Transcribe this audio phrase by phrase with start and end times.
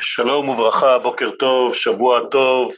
[0.00, 2.74] שלום וברכה, בוקר טוב, שבוע טוב,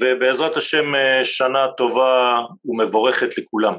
[0.00, 3.74] ובעזרת השם שנה טובה ומבורכת לכולם.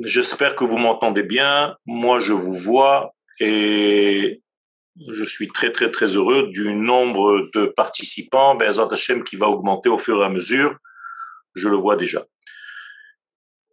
[0.00, 4.40] J'espère que vous m'entendez bien, moi je vous vois et
[5.10, 9.88] je suis très très très heureux du nombre de participants, Bezat Hashem qui va augmenter
[9.88, 10.74] au fur et à mesure,
[11.54, 12.24] je le vois déjà.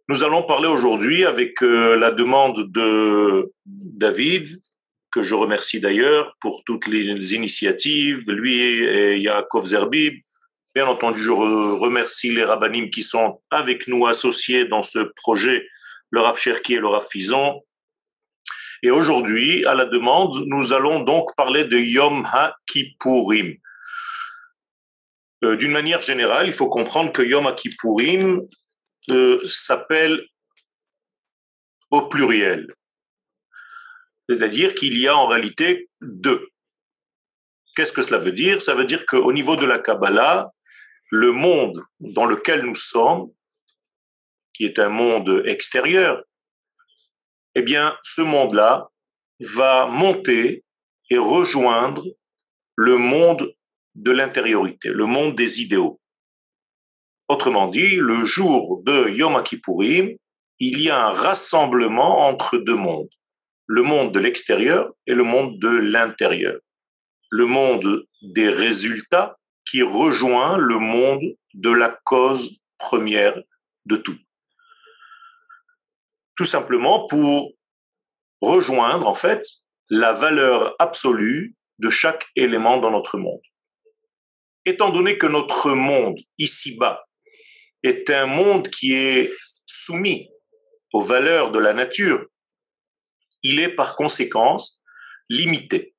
[0.08, 4.60] Nous allons parler aujourd'hui avec euh, la demande de David,
[5.15, 10.15] que je remercie d'ailleurs pour toutes les initiatives, lui et Yaakov Zerbib.
[10.75, 15.65] Bien entendu, je remercie les rabbinim qui sont avec nous associés dans ce projet,
[16.09, 17.61] le Rav Cherki et le Rav Fison.
[18.83, 23.55] Et aujourd'hui, à la demande, nous allons donc parler de Yom HaKippurim.
[25.45, 28.41] Euh, d'une manière générale, il faut comprendre que Yom HaKippurim
[29.11, 30.25] euh, s'appelle
[31.89, 32.67] au pluriel.
[34.29, 36.47] C'est-à-dire qu'il y a en réalité deux.
[37.75, 38.61] Qu'est-ce que cela veut dire?
[38.61, 40.51] Ça veut dire qu'au niveau de la Kabbalah,
[41.11, 43.31] le monde dans lequel nous sommes,
[44.53, 46.23] qui est un monde extérieur,
[47.55, 48.89] eh bien, ce monde-là
[49.39, 50.63] va monter
[51.09, 52.03] et rejoindre
[52.75, 53.53] le monde
[53.95, 55.99] de l'intériorité, le monde des idéaux.
[57.27, 60.15] Autrement dit, le jour de Yom Kippourim,
[60.59, 63.09] il y a un rassemblement entre deux mondes,
[63.67, 66.59] le monde de l'extérieur et le monde de l'intérieur.
[67.29, 69.37] Le monde des résultats
[69.69, 73.35] qui rejoint le monde de la cause première
[73.85, 74.17] de tout.
[76.35, 77.53] Tout simplement pour
[78.41, 79.43] rejoindre en fait
[79.89, 83.41] la valeur absolue de chaque élément dans notre monde.
[84.65, 87.05] Étant donné que notre monde ici-bas
[87.83, 89.31] est un monde qui est
[89.65, 90.29] soumis
[90.93, 92.25] aux valeurs de la nature,
[93.45, 94.81] il est par conséquence
[95.29, 95.93] limité.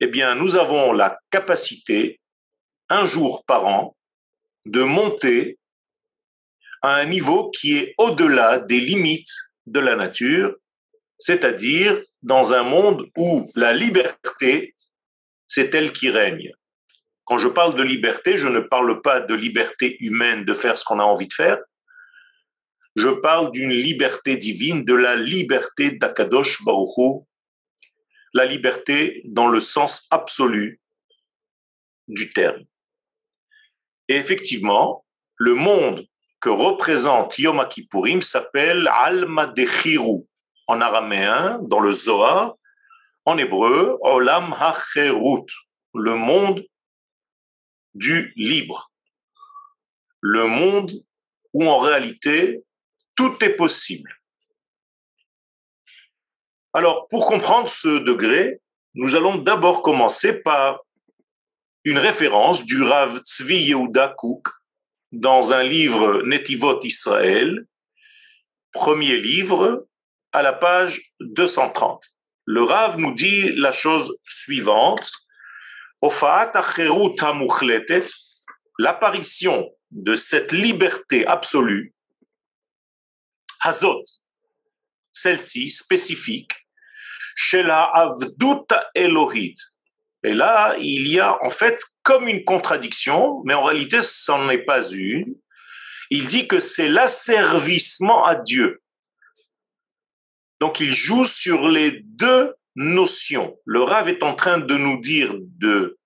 [0.00, 2.20] Eh bien, nous avons la capacité,
[2.88, 3.96] un jour par an,
[4.64, 5.58] de monter
[6.82, 9.34] à un niveau qui est au-delà des limites
[9.66, 10.54] de la nature,
[11.18, 14.74] c'est-à-dire dans un monde où la liberté,
[15.46, 16.52] c'est elle qui règne.
[17.24, 20.84] Quand je parle de liberté, je ne parle pas de liberté humaine de faire ce
[20.84, 21.58] qu'on a envie de faire.
[22.96, 27.24] Je parle d'une liberté divine, de la liberté d'Akadosh Baruch
[28.34, 30.80] la liberté dans le sens absolu
[32.08, 32.64] du terme.
[34.08, 35.06] Et effectivement,
[35.36, 36.06] le monde
[36.40, 40.26] que représente Yom Kippourim s'appelle Alma Dechiru
[40.66, 42.54] en araméen, dans le Zohar,
[43.24, 45.46] en hébreu, Olam HaCherut,
[45.94, 46.64] le monde
[47.94, 48.92] du libre.
[50.20, 50.92] Le monde
[51.52, 52.64] où en réalité
[53.16, 54.14] tout est possible.
[56.72, 58.60] Alors, pour comprendre ce degré,
[58.94, 60.80] nous allons d'abord commencer par
[61.84, 64.48] une référence du Rav Tzvi Yehuda Kouk
[65.12, 67.66] dans un livre Netivot Israël,
[68.72, 69.86] premier livre,
[70.32, 72.04] à la page 230.
[72.46, 75.10] Le Rav nous dit la chose suivante
[78.78, 81.93] l'apparition de cette liberté absolue,
[83.64, 84.04] Hazot,
[85.12, 86.52] celle-ci spécifique,
[87.34, 89.56] chez la Avdut Elohit.
[90.22, 94.50] Et là, il y a en fait comme une contradiction, mais en réalité, ce n'en
[94.50, 95.34] est pas une.
[96.10, 98.82] Il dit que c'est l'asservissement à Dieu.
[100.60, 103.58] Donc il joue sur les deux notion.
[103.64, 105.98] Le Rav est en train de nous dire de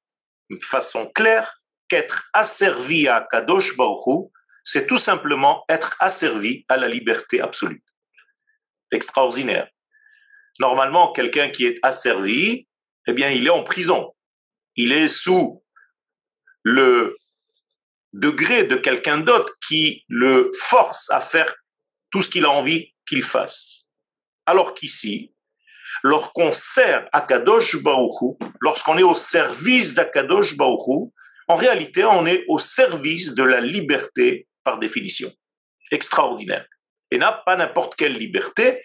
[0.62, 4.30] façon claire qu'être asservi à Kadosh Baruch
[4.70, 7.82] c'est tout simplement être asservi à la liberté absolue.
[8.92, 9.66] Extraordinaire.
[10.60, 12.68] Normalement, quelqu'un qui est asservi,
[13.06, 14.14] eh bien, il est en prison.
[14.76, 15.64] Il est sous
[16.64, 17.16] le
[18.12, 21.54] degré de quelqu'un d'autre qui le force à faire
[22.10, 23.86] tout ce qu'il a envie qu'il fasse.
[24.44, 25.34] Alors qu'ici,
[26.02, 31.10] lorsqu'on sert Akadosh Baruchu, lorsqu'on est au service d'Akadosh Baruchu,
[31.50, 35.30] en réalité, on est au service de la liberté par définition.
[35.90, 36.66] Extraordinaire.
[37.10, 38.82] Et n'a pas n'importe quelle liberté.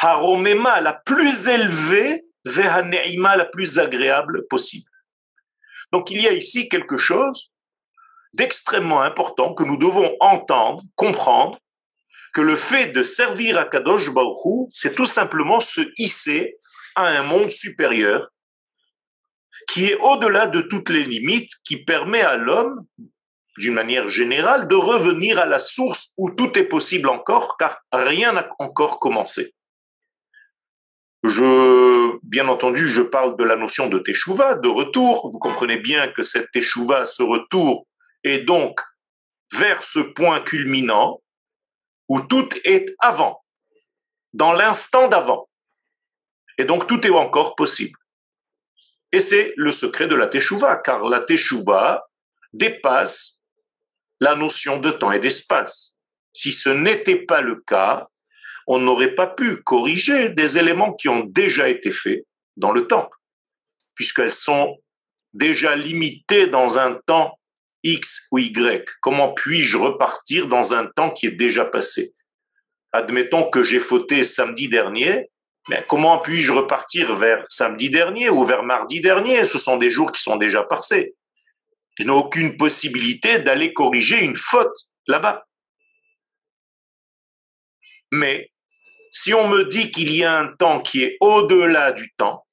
[0.00, 4.90] Haromema, la plus élevée, Vehaneima, la plus agréable possible.
[5.92, 7.52] Donc il y a ici quelque chose
[8.32, 11.56] d'extrêmement important que nous devons entendre, comprendre,
[12.32, 16.56] que le fait de servir à Kadosh Baruch c'est tout simplement se hisser
[16.96, 18.32] à un monde supérieur
[19.68, 22.84] qui est au-delà de toutes les limites, qui permet à l'homme,
[23.58, 28.32] d'une manière générale, de revenir à la source où tout est possible encore, car rien
[28.32, 29.54] n'a encore commencé.
[31.22, 35.30] Je, bien entendu, je parle de la notion de teshuva, de retour.
[35.32, 37.86] Vous comprenez bien que cette teshuva, ce retour,
[38.24, 38.80] est donc
[39.52, 41.22] vers ce point culminant
[42.08, 43.42] où tout est avant,
[44.32, 45.48] dans l'instant d'avant.
[46.58, 47.98] Et donc tout est encore possible.
[49.12, 52.04] Et c'est le secret de la teshuva, car la teshuva
[52.52, 53.43] dépasse
[54.24, 55.98] la notion de temps et d'espace.
[56.32, 58.08] Si ce n'était pas le cas,
[58.66, 62.24] on n'aurait pas pu corriger des éléments qui ont déjà été faits
[62.56, 63.10] dans le temps,
[63.94, 64.78] puisqu'elles sont
[65.34, 67.38] déjà limitées dans un temps
[67.82, 68.88] X ou Y.
[69.02, 72.14] Comment puis-je repartir dans un temps qui est déjà passé?
[72.92, 75.28] Admettons que j'ai fauté samedi dernier,
[75.68, 79.44] mais comment puis-je repartir vers samedi dernier ou vers mardi dernier?
[79.44, 81.14] Ce sont des jours qui sont déjà passés.
[81.98, 84.76] Je n'ai aucune possibilité d'aller corriger une faute
[85.06, 85.46] là-bas.
[88.10, 88.52] Mais
[89.12, 92.44] si on me dit qu'il y a un temps qui est au-delà du temps,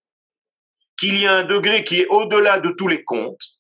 [0.98, 3.60] qu'il y a un degré qui est au-delà de tous les comptes,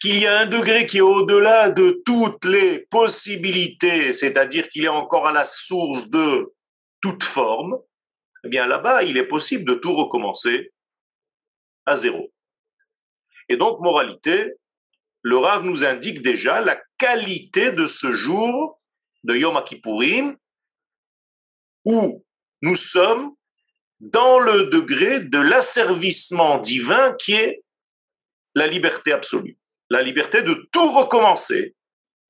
[0.00, 4.88] qu'il y a un degré qui est au-delà de toutes les possibilités, c'est-à-dire qu'il est
[4.88, 6.52] encore à la source de
[7.00, 7.78] toute forme,
[8.44, 10.72] eh bien là-bas, il est possible de tout recommencer
[11.86, 12.30] à zéro.
[13.50, 14.54] Et donc, moralité,
[15.22, 18.80] le Rav nous indique déjà la qualité de ce jour
[19.24, 20.36] de Yom Kippourim
[21.84, 22.24] où
[22.62, 23.34] nous sommes
[23.98, 27.64] dans le degré de l'asservissement divin qui est
[28.54, 29.58] la liberté absolue,
[29.90, 31.74] la liberté de tout recommencer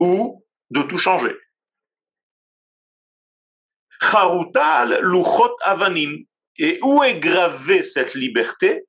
[0.00, 1.36] ou de tout changer.
[4.00, 6.24] Charutal luchot avanim.
[6.56, 8.86] Et où est gravée cette liberté?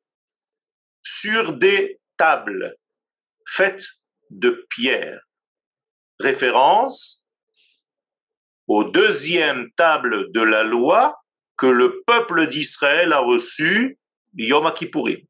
[1.04, 2.76] Sur des tables
[3.48, 3.88] faites
[4.30, 5.22] de pierre.
[6.20, 7.26] Référence
[8.68, 11.20] aux deuxième table de la loi
[11.58, 13.98] que le peuple d'Israël a reçu
[14.36, 15.26] Yom Kippourim.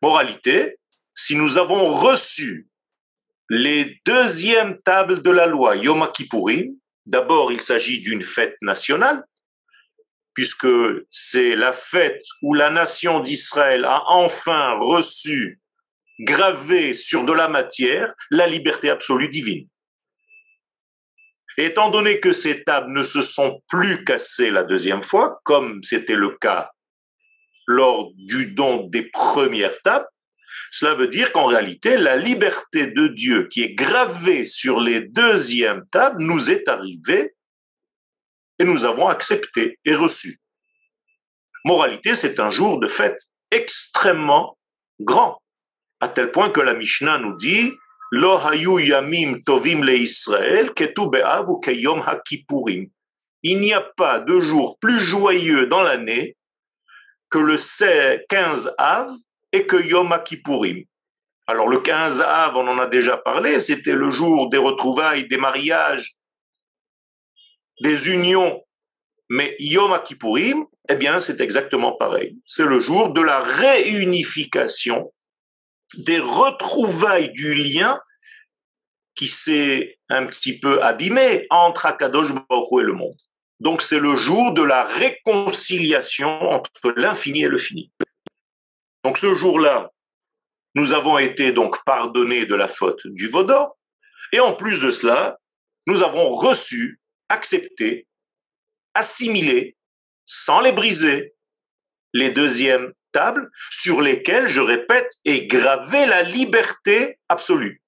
[0.00, 0.78] Moralité,
[1.14, 2.70] si nous avons reçu
[3.50, 6.74] les deuxièmes tables de la loi Yom Kippourim,
[7.04, 9.22] d'abord il s'agit d'une fête nationale,
[10.34, 10.68] puisque
[11.10, 15.60] c'est la fête où la nation d'Israël a enfin reçu,
[16.20, 19.68] gravé sur de la matière, la liberté absolue divine.
[21.58, 26.16] Étant donné que ces tables ne se sont plus cassées la deuxième fois, comme c'était
[26.16, 26.70] le cas
[27.66, 30.06] lors du don des premières tables,
[30.70, 35.84] cela veut dire qu'en réalité, la liberté de Dieu qui est gravée sur les deuxièmes
[35.90, 37.34] tables nous est arrivée
[38.58, 40.38] et nous avons accepté et reçu.
[41.64, 43.20] Moralité, c'est un jour de fête
[43.50, 44.58] extrêmement
[45.00, 45.40] grand,
[46.00, 47.72] à tel point que la Mishnah nous dit
[48.10, 52.04] Lo yamim tovim le Israël keyom
[53.42, 56.36] Il n'y a pas de jour plus joyeux dans l'année
[57.30, 57.56] que le
[58.28, 59.10] 15 Av
[59.52, 60.84] et que Yom Kippourim.
[61.46, 65.38] Alors le 15 Av, on en a déjà parlé, c'était le jour des retrouvailles, des
[65.38, 66.12] mariages,
[67.82, 68.62] des unions.
[69.28, 72.38] Mais Yom Kippourim, eh bien, c'est exactement pareil.
[72.46, 75.12] C'est le jour de la réunification
[75.96, 78.00] des retrouvailles du lien
[79.14, 83.16] qui s'est un petit peu abîmé entre Akadosh Baruch et le monde.
[83.60, 87.92] Donc c'est le jour de la réconciliation entre l'infini et le fini.
[89.04, 89.92] Donc ce jour-là,
[90.74, 93.76] nous avons été donc pardonnés de la faute du Vaudor,
[94.32, 95.38] et en plus de cela,
[95.86, 97.01] nous avons reçu,
[97.32, 98.06] accepté,
[98.94, 99.76] assimilé,
[100.26, 101.34] sans les briser,
[102.12, 107.82] les deuxièmes tables sur lesquelles, je répète, est gravée la liberté absolue.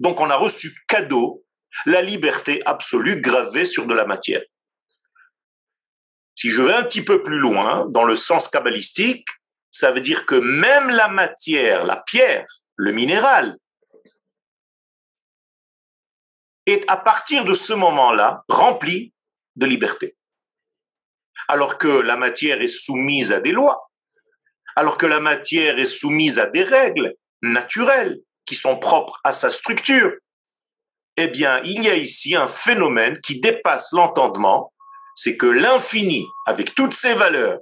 [0.00, 1.44] Donc on a reçu cadeau
[1.86, 4.42] la liberté absolue gravée sur de la matière.
[6.34, 9.28] Si je vais un petit peu plus loin, dans le sens kabbalistique,
[9.70, 13.56] ça veut dire que même la matière, la pierre, le minéral,
[16.66, 19.12] est à partir de ce moment-là rempli
[19.56, 20.14] de liberté
[21.48, 23.90] alors que la matière est soumise à des lois,
[24.74, 29.50] alors que la matière est soumise à des règles naturelles qui sont propres à sa
[29.50, 30.12] structure,
[31.18, 34.72] eh bien, il y a ici un phénomène qui dépasse l'entendement,
[35.14, 37.58] c'est que l'infini, avec toutes ses valeurs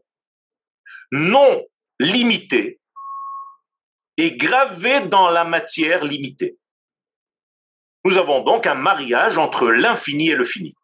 [1.11, 1.65] non
[1.99, 2.79] limitées,
[4.17, 6.60] est gravé dans la matière limitée.
[8.05, 10.75] Nous avons donc un mariage entre l'infini et le fini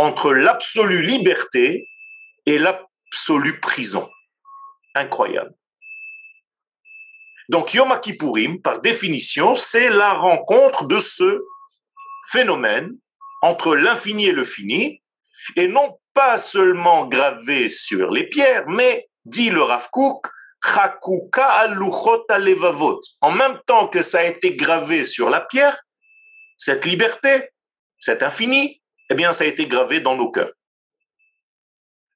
[0.00, 1.86] entre l'absolue liberté
[2.46, 4.08] et l'absolue prison.
[4.94, 5.54] Incroyable.
[7.48, 11.42] Donc Yom Kippourim, par définition, c'est la rencontre de ce
[12.30, 12.96] phénomène
[13.42, 15.02] entre l'infini et le fini,
[15.56, 19.88] et non pas seulement gravé sur les pierres, mais, dit le Rav
[23.20, 25.80] en même temps que ça a été gravé sur la pierre,
[26.58, 27.50] cette liberté,
[27.98, 30.52] cet infini, eh bien, ça a été gravé dans nos cœurs.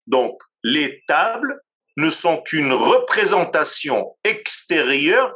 [0.07, 1.61] Donc, les tables
[1.97, 5.35] ne sont qu'une représentation extérieure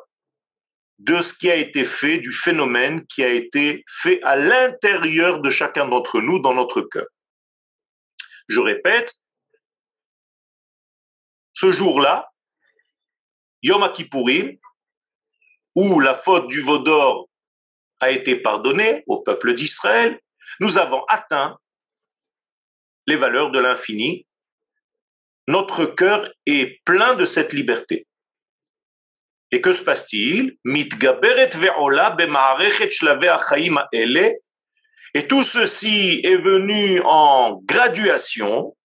[0.99, 5.51] de ce qui a été fait, du phénomène qui a été fait à l'intérieur de
[5.51, 7.07] chacun d'entre nous, dans notre cœur.
[8.49, 9.15] Je répète,
[11.53, 12.31] ce jour-là,
[13.63, 14.57] Yom Kippourim,
[15.75, 17.29] où la faute du Vaudor
[18.01, 20.21] a été pardonnée au peuple d'Israël,
[20.61, 21.59] nous avons atteint
[23.07, 24.27] les valeurs de l'infini.
[25.47, 28.07] Notre cœur est plein de cette liberté.
[29.51, 30.59] Et que se passe-t-il?
[35.15, 38.77] Et tout ceci est venu en graduation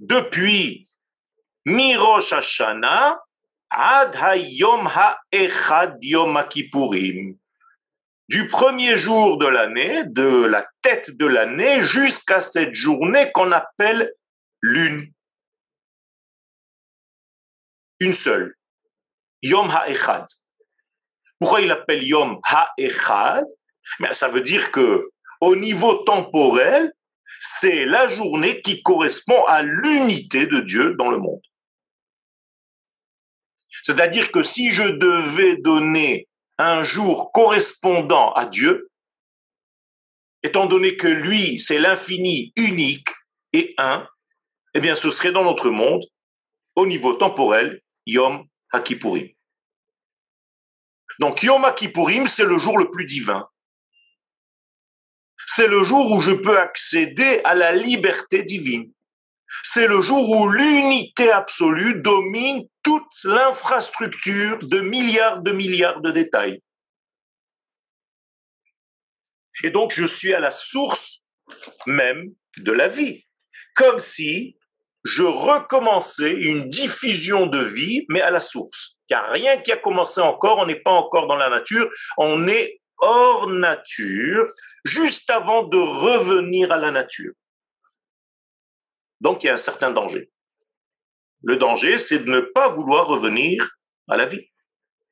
[0.00, 0.88] depuis
[1.64, 3.23] Mirosh Hashanah
[3.74, 7.36] ad hayom ha'echad yom kippurim.
[8.28, 14.12] Du premier jour de l'année, de la tête de l'année, jusqu'à cette journée qu'on appelle
[14.62, 15.12] lune.
[18.00, 18.54] Une seule.
[19.42, 20.24] Yom Ha'echad.
[21.38, 23.44] Pourquoi il appelle Yom Ha'echad?
[24.00, 26.92] Mais ça veut dire que au niveau temporel,
[27.40, 31.42] c'est la journée qui correspond à l'unité de Dieu dans le monde.
[33.84, 36.26] C'est-à-dire que si je devais donner
[36.56, 38.90] un jour correspondant à Dieu,
[40.42, 43.10] étant donné que lui, c'est l'infini unique
[43.52, 44.08] et un,
[44.72, 46.02] eh bien ce serait dans notre monde,
[46.76, 49.28] au niveau temporel, Yom HaKippurim.
[51.18, 53.46] Donc Yom Kippourim, c'est le jour le plus divin.
[55.46, 58.90] C'est le jour où je peux accéder à la liberté divine.
[59.62, 66.60] C'est le jour où l'unité absolue domine toute l'infrastructure de milliards de milliards de détails.
[69.62, 71.24] Et donc je suis à la source
[71.86, 73.24] même de la vie,
[73.74, 74.56] comme si
[75.04, 79.00] je recommençais une diffusion de vie, mais à la source.
[79.12, 82.80] A rien qui a commencé encore, on n'est pas encore dans la nature, on est
[82.98, 84.46] hors nature,
[84.84, 87.32] juste avant de revenir à la nature.
[89.24, 90.30] Donc il y a un certain danger.
[91.42, 93.76] Le danger, c'est de ne pas vouloir revenir
[94.08, 94.48] à la vie,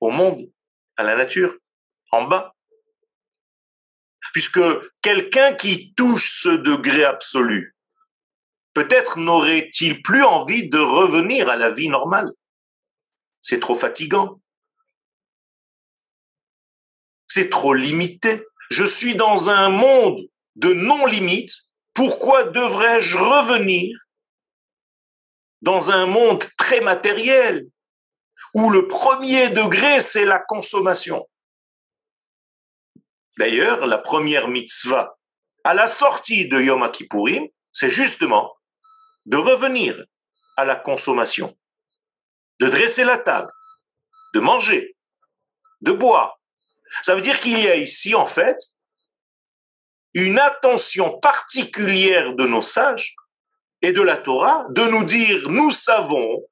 [0.00, 0.48] au monde,
[0.96, 1.56] à la nature,
[2.12, 2.54] en bas.
[4.32, 4.60] Puisque
[5.02, 7.76] quelqu'un qui touche ce degré absolu,
[8.72, 12.30] peut-être n'aurait-il plus envie de revenir à la vie normale
[13.42, 14.40] c'est trop fatigant.
[17.26, 18.44] C'est trop limité.
[18.70, 20.20] Je suis dans un monde
[20.54, 21.52] de non-limite.
[21.92, 23.98] Pourquoi devrais-je revenir
[25.62, 27.66] dans un monde très matériel
[28.54, 31.26] où le premier degré, c'est la consommation
[33.38, 35.16] D'ailleurs, la première mitzvah
[35.64, 38.54] à la sortie de Yom Kippourim, c'est justement
[39.24, 40.04] de revenir
[40.56, 41.56] à la consommation
[42.60, 43.50] de dresser la table,
[44.34, 44.96] de manger,
[45.80, 46.38] de boire.
[47.02, 48.58] Ça veut dire qu'il y a ici, en fait,
[50.14, 53.16] une attention particulière de nos sages
[53.82, 56.44] et de la Torah de nous dire, nous savons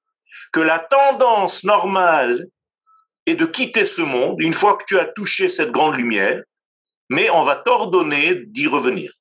[0.52, 2.46] que la tendance normale
[3.26, 6.42] est de quitter ce monde une fois que tu as touché cette grande lumière,
[7.08, 9.12] mais on va t'ordonner d'y revenir.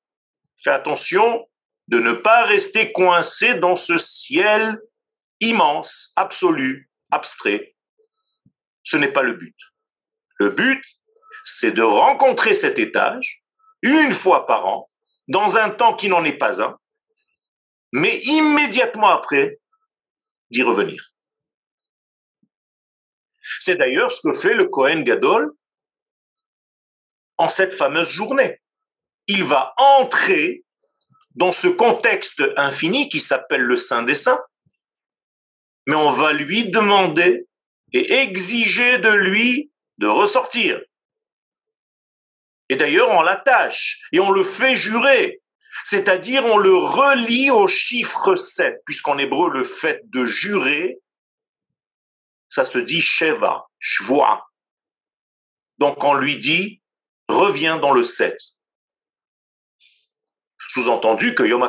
[0.64, 1.48] Fais attention
[1.88, 4.80] de ne pas rester coincé dans ce ciel
[5.40, 7.76] immense, absolu, abstrait.
[8.84, 9.56] Ce n'est pas le but.
[10.38, 10.84] Le but,
[11.44, 13.44] c'est de rencontrer cet étage
[13.82, 14.90] une fois par an,
[15.28, 16.78] dans un temps qui n'en est pas un,
[17.92, 19.60] mais immédiatement après,
[20.50, 21.14] d'y revenir.
[23.60, 25.52] C'est d'ailleurs ce que fait le Kohen Gadol
[27.38, 28.62] en cette fameuse journée.
[29.28, 30.64] Il va entrer
[31.36, 34.44] dans ce contexte infini qui s'appelle le Saint des Saints,
[35.88, 37.48] mais on va lui demander
[37.94, 40.80] et exiger de lui de ressortir.
[42.70, 45.39] Et d'ailleurs, on l'attache et on le fait jurer.
[45.84, 51.00] C'est-à-dire, on le relie au chiffre 7, puisqu'en hébreu, le fait de jurer,
[52.48, 54.46] ça se dit Sheva, Shvoa.
[55.78, 56.82] Donc, on lui dit,
[57.28, 58.38] reviens dans le 7.
[60.70, 61.68] Sous-entendu que Yom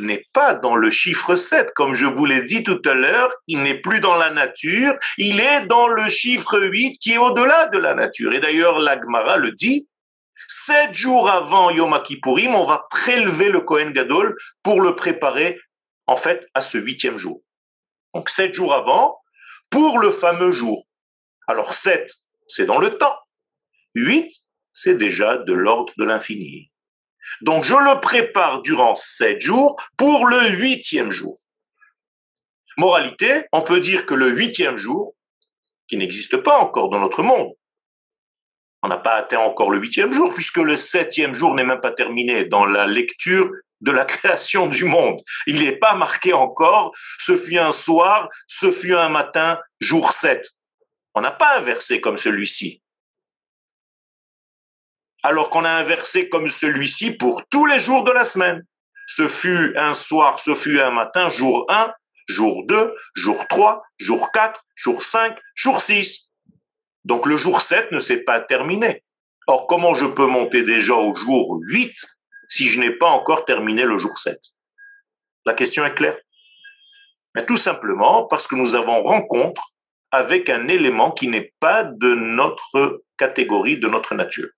[0.00, 1.72] n'est pas dans le chiffre 7.
[1.74, 5.40] Comme je vous l'ai dit tout à l'heure, il n'est plus dans la nature, il
[5.40, 8.34] est dans le chiffre 8 qui est au-delà de la nature.
[8.34, 9.88] Et d'ailleurs, l'Agmara le dit,
[10.46, 15.58] sept jours avant Yom Kippourim, on va prélever le Kohen Gadol pour le préparer
[16.08, 17.42] en fait, à ce huitième jour.
[18.14, 19.20] Donc sept jours avant,
[19.70, 20.86] pour le fameux jour.
[21.46, 22.14] Alors sept,
[22.48, 23.16] c'est dans le temps.
[23.94, 24.32] Huit,
[24.72, 26.72] c'est déjà de l'ordre de l'infini.
[27.42, 31.38] Donc je le prépare durant sept jours pour le huitième jour.
[32.78, 35.14] Moralité, on peut dire que le huitième jour,
[35.88, 37.52] qui n'existe pas encore dans notre monde,
[38.82, 41.90] on n'a pas atteint encore le huitième jour, puisque le septième jour n'est même pas
[41.90, 45.20] terminé dans la lecture de la création du monde.
[45.46, 50.48] Il n'est pas marqué encore, ce fut un soir, ce fut un matin, jour 7.
[51.14, 52.82] On n'a pas un verset comme celui-ci.
[55.24, 58.64] Alors qu'on a un verset comme celui-ci pour tous les jours de la semaine.
[59.08, 61.92] Ce fut un soir, ce fut un matin, jour 1,
[62.28, 66.27] jour 2, jour 3, jour 4, jour 5, jour 6.
[67.04, 69.02] Donc le jour 7 ne s'est pas terminé.
[69.46, 71.94] Or, comment je peux monter déjà au jour 8
[72.48, 74.38] si je n'ai pas encore terminé le jour 7
[75.46, 76.18] La question est claire.
[77.34, 79.62] Mais tout simplement parce que nous avons rencontre
[80.10, 84.48] avec un élément qui n'est pas de notre catégorie, de notre nature.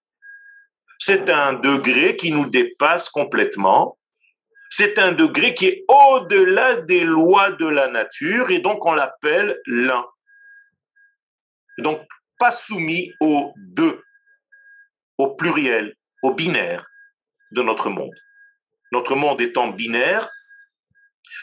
[0.99, 3.97] C'est un degré qui nous dépasse complètement
[4.71, 9.61] c'est un degré qui est au-delà des lois de la nature et donc on l'appelle
[9.67, 10.07] l'un.
[11.79, 12.01] Donc
[12.41, 14.03] pas soumis aux deux,
[15.19, 16.89] au pluriel, au binaire
[17.53, 18.15] de notre monde.
[18.93, 20.29] Notre monde étant binaire,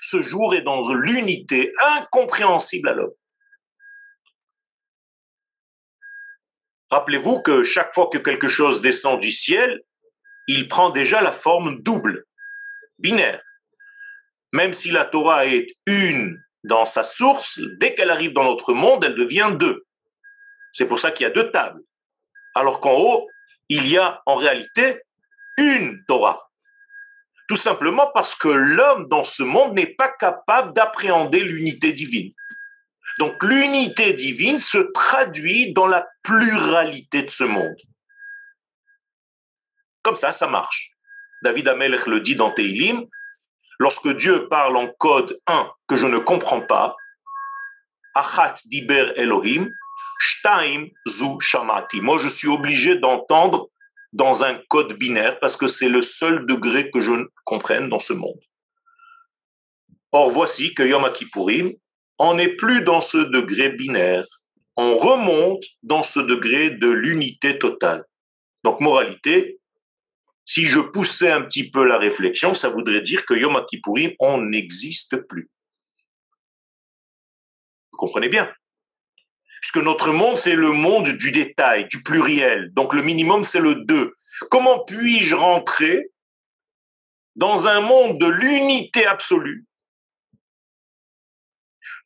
[0.02, 3.14] ce jour est dans l'unité incompréhensible à l'homme.
[6.90, 9.82] Rappelez-vous que chaque fois que quelque chose descend du ciel,
[10.48, 12.26] il prend déjà la forme double
[12.98, 13.44] binaire.
[14.52, 19.04] Même si la Torah est une dans sa source, dès qu'elle arrive dans notre monde,
[19.04, 19.87] elle devient deux.
[20.78, 21.82] C'est pour ça qu'il y a deux tables.
[22.54, 23.28] Alors qu'en haut,
[23.68, 25.02] il y a en réalité
[25.58, 26.52] une Torah.
[27.48, 32.32] Tout simplement parce que l'homme dans ce monde n'est pas capable d'appréhender l'unité divine.
[33.18, 37.82] Donc l'unité divine se traduit dans la pluralité de ce monde.
[40.04, 40.92] Comme ça, ça marche.
[41.42, 43.04] David Amelech le dit dans Teilim,
[43.80, 46.96] lorsque Dieu parle en code 1 que je ne comprends pas,
[48.14, 49.72] Achat diber Elohim,
[50.20, 52.02] Shtaim zu shamati.
[52.02, 53.70] Moi, je suis obligé d'entendre
[54.14, 58.14] dans un code binaire parce que c'est le seul degré que je comprenne dans ce
[58.14, 58.40] monde.
[60.12, 61.74] Or, voici que Yom Kippourim,
[62.18, 64.26] on n'est plus dans ce degré binaire.
[64.76, 68.04] On remonte dans ce degré de l'unité totale.
[68.64, 69.60] Donc, moralité,
[70.46, 74.42] si je poussais un petit peu la réflexion, ça voudrait dire que Yom Kippourim, on
[74.42, 75.50] n'existe plus.
[77.92, 78.52] Vous comprenez bien?
[79.62, 82.72] Puisque notre monde, c'est le monde du détail, du pluriel.
[82.74, 84.14] Donc le minimum, c'est le 2.
[84.52, 86.10] Comment puis-je rentrer
[87.36, 89.66] dans un monde de l'unité absolue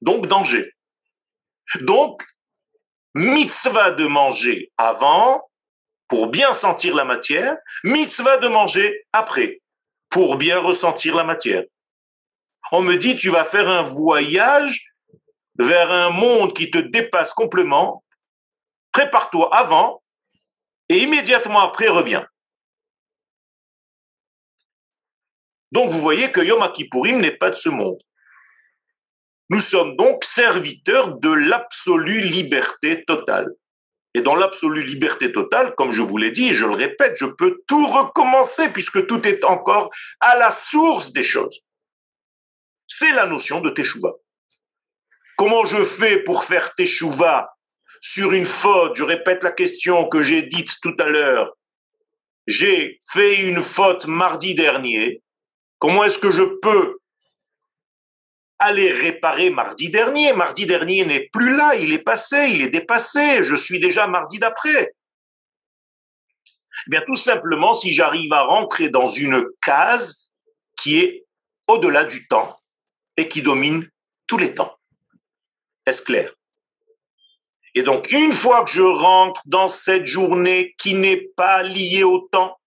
[0.01, 0.71] Donc danger.
[1.79, 2.25] Donc,
[3.13, 5.49] mitzvah de manger avant,
[6.07, 9.61] pour bien sentir la matière, mitzvah de manger après,
[10.09, 11.63] pour bien ressentir la matière.
[12.73, 14.90] On me dit, tu vas faire un voyage
[15.57, 18.03] vers un monde qui te dépasse complètement,
[18.91, 20.01] prépare-toi avant
[20.89, 22.27] et immédiatement après reviens.
[25.71, 27.99] Donc vous voyez que Yom Kippourim n'est pas de ce monde.
[29.49, 33.47] Nous sommes donc serviteurs de l'absolue liberté totale.
[34.13, 37.61] Et dans l'absolue liberté totale, comme je vous l'ai dit, je le répète, je peux
[37.67, 41.61] tout recommencer puisque tout est encore à la source des choses.
[42.87, 44.13] C'est la notion de Teshuvah.
[45.41, 47.51] Comment je fais pour faire Teshuvah
[47.99, 48.95] sur une faute?
[48.95, 51.57] Je répète la question que j'ai dite tout à l'heure.
[52.45, 55.23] J'ai fait une faute mardi dernier.
[55.79, 56.99] Comment est-ce que je peux
[58.59, 60.31] aller réparer mardi dernier?
[60.33, 64.37] Mardi dernier n'est plus là, il est passé, il est dépassé, je suis déjà mardi
[64.37, 64.93] d'après.
[66.85, 70.29] Eh bien, tout simplement, si j'arrive à rentrer dans une case
[70.77, 71.25] qui est
[71.65, 72.59] au-delà du temps
[73.17, 73.89] et qui domine
[74.27, 74.77] tous les temps.
[75.85, 76.33] Est-ce clair?
[77.73, 82.19] Et donc, une fois que je rentre dans cette journée qui n'est pas liée au
[82.31, 82.59] temps,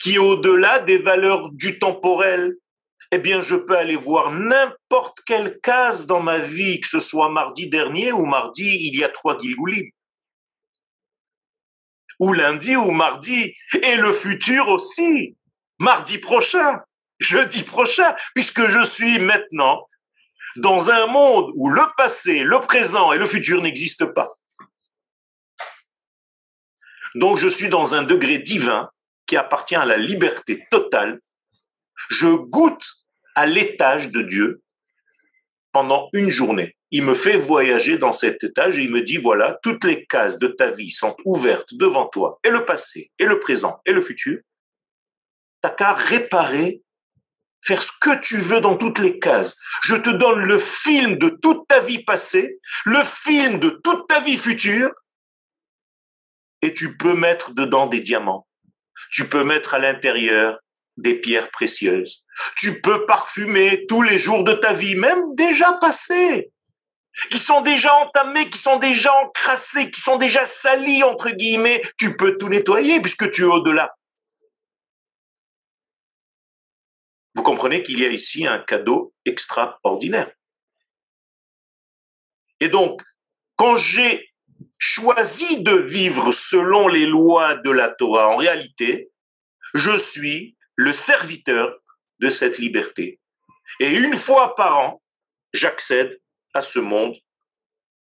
[0.00, 2.56] qui est au-delà des valeurs du temporel,
[3.10, 7.30] eh bien, je peux aller voir n'importe quelle case dans ma vie, que ce soit
[7.30, 9.88] mardi dernier ou mardi il y a trois Gilgoulim.
[12.20, 15.36] Ou lundi ou mardi, et le futur aussi,
[15.78, 16.80] mardi prochain,
[17.18, 19.86] jeudi prochain, puisque je suis maintenant
[20.58, 24.38] dans un monde où le passé, le présent et le futur n'existent pas.
[27.14, 28.90] Donc je suis dans un degré divin
[29.26, 31.20] qui appartient à la liberté totale.
[32.10, 32.86] Je goûte
[33.34, 34.62] à l'étage de Dieu
[35.72, 36.76] pendant une journée.
[36.90, 40.38] Il me fait voyager dans cet étage et il me dit, voilà, toutes les cases
[40.38, 44.00] de ta vie sont ouvertes devant toi, et le passé, et le présent, et le
[44.00, 44.40] futur.
[45.60, 46.82] T'as qu'à réparer,
[47.62, 49.56] faire ce que tu veux dans toutes les cases.
[49.82, 54.20] Je te donne le film de toute ta vie passée, le film de toute ta
[54.20, 54.92] vie future,
[56.62, 58.46] et tu peux mettre dedans des diamants.
[59.12, 60.58] Tu peux mettre à l'intérieur
[60.96, 62.24] des pierres précieuses.
[62.56, 66.50] Tu peux parfumer tous les jours de ta vie, même déjà passés,
[67.30, 71.82] qui sont déjà entamés, qui sont déjà encrassés, qui sont déjà salis, entre guillemets.
[71.96, 73.94] Tu peux tout nettoyer puisque tu es au-delà.
[77.38, 80.28] Vous comprenez qu'il y a ici un cadeau extraordinaire.
[82.58, 83.00] Et donc,
[83.54, 84.34] quand j'ai
[84.76, 89.12] choisi de vivre selon les lois de la Torah, en réalité,
[89.72, 91.78] je suis le serviteur
[92.18, 93.20] de cette liberté.
[93.78, 95.02] Et une fois par an,
[95.52, 96.20] j'accède
[96.54, 97.14] à ce monde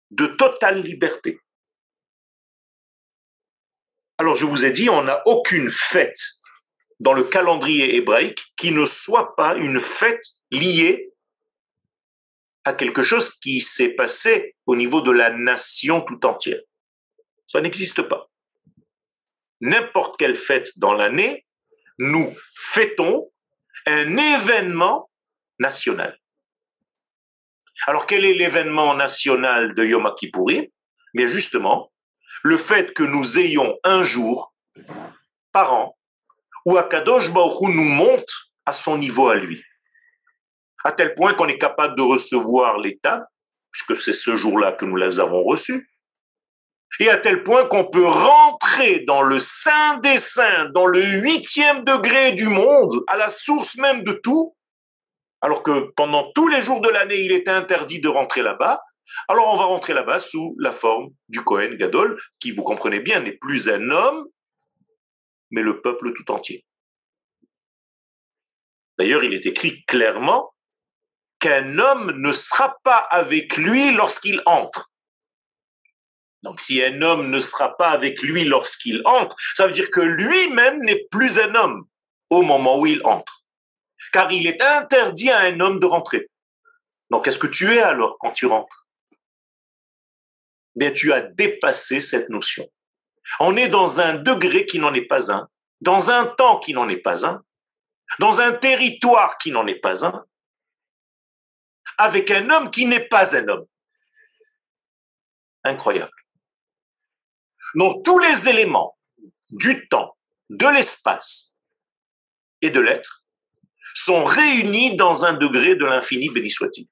[0.10, 1.40] de totale liberté.
[4.18, 6.20] Alors je vous ai dit, on n'a aucune fête
[7.02, 11.10] dans le calendrier hébraïque qui ne soit pas une fête liée
[12.64, 16.62] à quelque chose qui s'est passé au niveau de la nation tout entière.
[17.48, 18.30] Ça n'existe pas.
[19.62, 21.48] N'importe quelle fête dans l'année
[21.98, 23.32] nous fêtons
[23.88, 25.10] un événement
[25.58, 26.20] national.
[27.88, 30.66] Alors quel est l'événement national de Yom Kippourim
[31.16, 31.92] Bien justement,
[32.44, 34.54] le fait que nous ayons un jour
[35.52, 35.98] par an
[36.66, 38.32] où Akadosh Baruch nous monte
[38.66, 39.64] à son niveau à lui.
[40.84, 43.28] À tel point qu'on est capable de recevoir l'état,
[43.72, 45.88] puisque c'est ce jour-là que nous les avons reçus,
[47.00, 51.84] et à tel point qu'on peut rentrer dans le sein des saints, dans le huitième
[51.84, 54.56] degré du monde, à la source même de tout,
[55.42, 58.82] alors que pendant tous les jours de l'année, il était interdit de rentrer là-bas.
[59.28, 63.22] Alors on va rentrer là-bas sous la forme du Kohen Gadol, qui, vous comprenez bien,
[63.22, 64.28] n'est plus un homme,
[65.52, 66.66] mais le peuple tout entier.
[68.98, 70.54] D'ailleurs, il est écrit clairement
[71.40, 74.92] qu'un homme ne sera pas avec lui lorsqu'il entre.
[76.44, 80.02] Donc si un homme ne sera pas avec lui lorsqu'il entre, ça veut dire que
[80.02, 81.88] lui-même n'est plus un homme
[82.30, 83.44] au moment où il entre.
[84.12, 86.30] Car il est interdit à un homme de rentrer.
[87.10, 88.88] Donc qu'est-ce que tu es alors quand tu rentres?
[90.76, 92.68] Bien, tu as dépassé cette notion.
[93.40, 95.48] On est dans un degré qui n'en est pas un,
[95.80, 97.44] dans un temps qui n'en est pas un,
[98.20, 100.26] dans un territoire qui n'en est pas un,
[101.98, 103.66] avec un homme qui n'est pas un homme.
[105.64, 106.12] Incroyable.
[107.76, 108.98] Donc tous les éléments
[109.50, 110.18] du temps,
[110.50, 111.56] de l'espace
[112.62, 113.24] et de l'être
[113.94, 116.88] sont réunis dans un degré de l'infini, béni soit-il.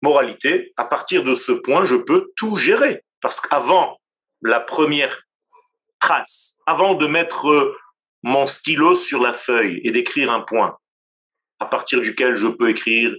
[0.00, 3.04] Moralité, à partir de ce point, je peux tout gérer.
[3.22, 3.98] Parce qu'avant
[4.42, 5.22] la première
[6.00, 7.74] trace, avant de mettre
[8.22, 10.76] mon stylo sur la feuille et d'écrire un point,
[11.60, 13.14] à partir duquel je peux écrire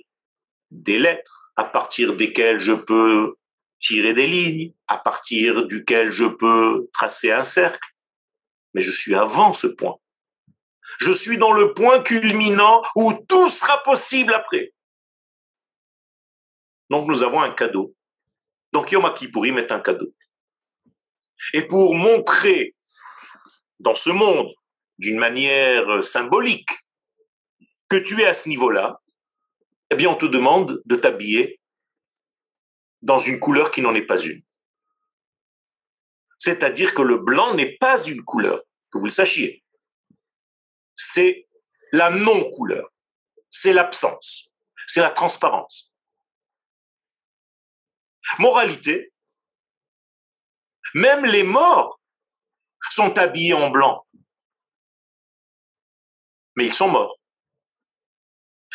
[0.69, 3.35] des lettres, à partir desquelles je peux
[3.83, 7.89] tirer des lignes à partir duquel je peux tracer un cercle.
[8.73, 9.97] Mais je suis avant ce point.
[10.99, 14.73] Je suis dans le point culminant où tout sera possible après.
[16.89, 17.93] Donc nous avons un cadeau.
[18.73, 20.11] Donc Yom Kippourim est un cadeau.
[21.53, 22.75] Et pour montrer
[23.79, 24.51] dans ce monde,
[24.97, 26.69] d'une manière symbolique,
[27.87, 28.99] que tu es à ce niveau-là,
[29.91, 31.59] eh bien on te demande de t'habiller
[33.03, 34.41] dans une couleur qui n'en est pas une.
[36.39, 39.63] C'est-à-dire que le blanc n'est pas une couleur, que vous le sachiez.
[40.95, 41.47] C'est
[41.91, 42.89] la non-couleur,
[43.51, 44.51] c'est l'absence,
[44.87, 45.92] c'est la transparence.
[48.39, 49.13] Moralité,
[50.93, 51.99] même les morts
[52.89, 54.05] sont habillés en blanc,
[56.55, 57.19] mais ils sont morts.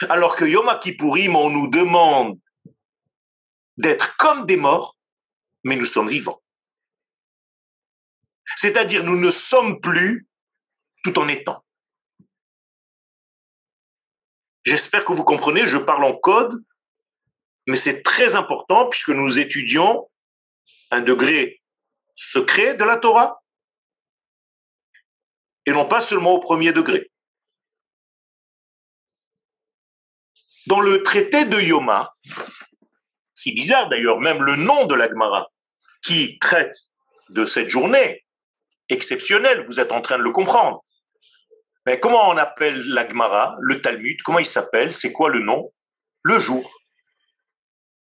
[0.09, 2.39] Alors que Yom Kippourim, on nous demande
[3.77, 4.97] d'être comme des morts,
[5.65, 6.43] mais nous sommes vivants.
[8.57, 10.27] C'est-à-dire nous ne sommes plus
[11.05, 11.65] tout en étant.
[14.65, 16.65] J'espère que vous comprenez, je parle en code,
[17.69, 20.11] mais c'est très important puisque nous étudions
[20.91, 21.61] un degré
[22.17, 23.43] secret de la Torah
[25.67, 27.11] et non pas seulement au premier degré.
[30.67, 32.15] Dans le traité de Yoma,
[33.35, 35.49] si bizarre d'ailleurs, même le nom de l'Agmara,
[36.03, 36.75] qui traite
[37.29, 38.25] de cette journée
[38.89, 40.83] exceptionnelle, vous êtes en train de le comprendre.
[41.85, 45.71] Mais comment on appelle l'Agmara, le Talmud, comment il s'appelle, c'est quoi le nom
[46.23, 46.78] le jour?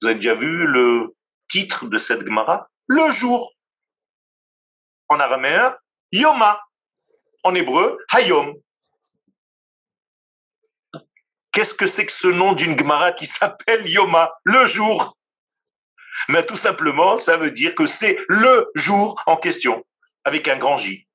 [0.00, 1.14] Vous avez déjà vu le
[1.48, 2.68] titre de cette Gemara?
[2.86, 3.54] Le jour.
[5.08, 5.76] En araméen,
[6.12, 6.62] Yoma.
[7.42, 8.54] En hébreu, Hayom.
[11.52, 14.32] Qu'est-ce que c'est que ce nom d'une Gemara qui s'appelle Yoma?
[14.44, 15.16] Le jour.
[16.28, 19.84] Mais tout simplement, ça veut dire que c'est le jour en question,
[20.24, 21.06] avec un grand J.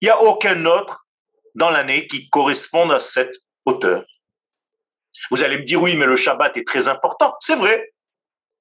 [0.00, 1.06] Il n'y a aucun autre
[1.54, 4.04] dans l'année qui corresponde à cette hauteur.
[5.30, 7.34] Vous allez me dire, oui, mais le Shabbat est très important.
[7.40, 7.92] C'est vrai.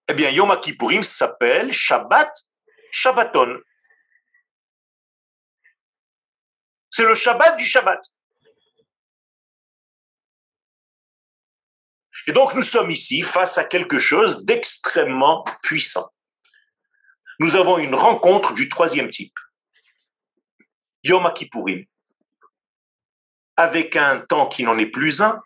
[0.09, 2.33] Eh bien, Yom Kippourim s'appelle Shabbat
[2.91, 3.59] Shabbaton.
[6.89, 8.01] C'est le Shabbat du Shabbat.
[12.27, 16.09] Et donc, nous sommes ici face à quelque chose d'extrêmement puissant.
[17.39, 19.37] Nous avons une rencontre du troisième type.
[21.03, 21.85] Yom Kippourim.
[23.55, 25.41] Avec un temps qui n'en est plus un,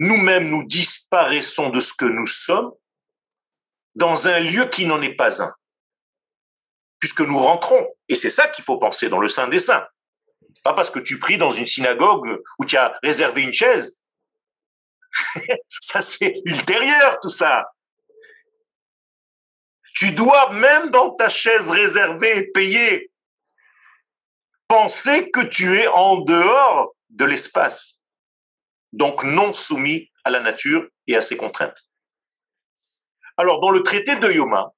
[0.00, 2.72] nous-mêmes nous disparaissons de ce que nous sommes
[3.94, 5.54] dans un lieu qui n'en est pas un.
[6.98, 7.86] Puisque nous rentrons.
[8.08, 9.86] Et c'est ça qu'il faut penser dans le Saint des Saints.
[10.64, 14.02] Pas parce que tu pries dans une synagogue où tu as réservé une chaise.
[15.80, 17.70] ça, c'est ultérieur, tout ça.
[19.94, 23.10] Tu dois, même dans ta chaise réservée, payer,
[24.66, 27.99] penser que tu es en dehors de l'espace
[28.92, 31.82] donc non soumis à la nature et à ses contraintes.
[33.36, 34.72] Alors, dans le traité de Yoma,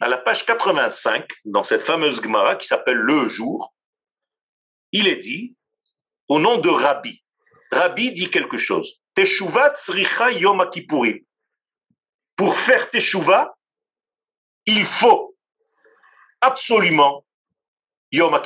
[0.00, 3.74] à la page 85, dans cette fameuse Gemara qui s'appelle Le jour,
[4.92, 5.56] il est dit,
[6.28, 7.22] au nom de Rabbi,
[7.70, 9.00] Rabbi dit quelque chose.
[9.14, 10.68] Teshuva tsricha yom.
[12.36, 13.56] Pour faire teshuva,
[14.66, 15.36] il faut
[16.40, 17.24] absolument
[18.10, 18.40] yom.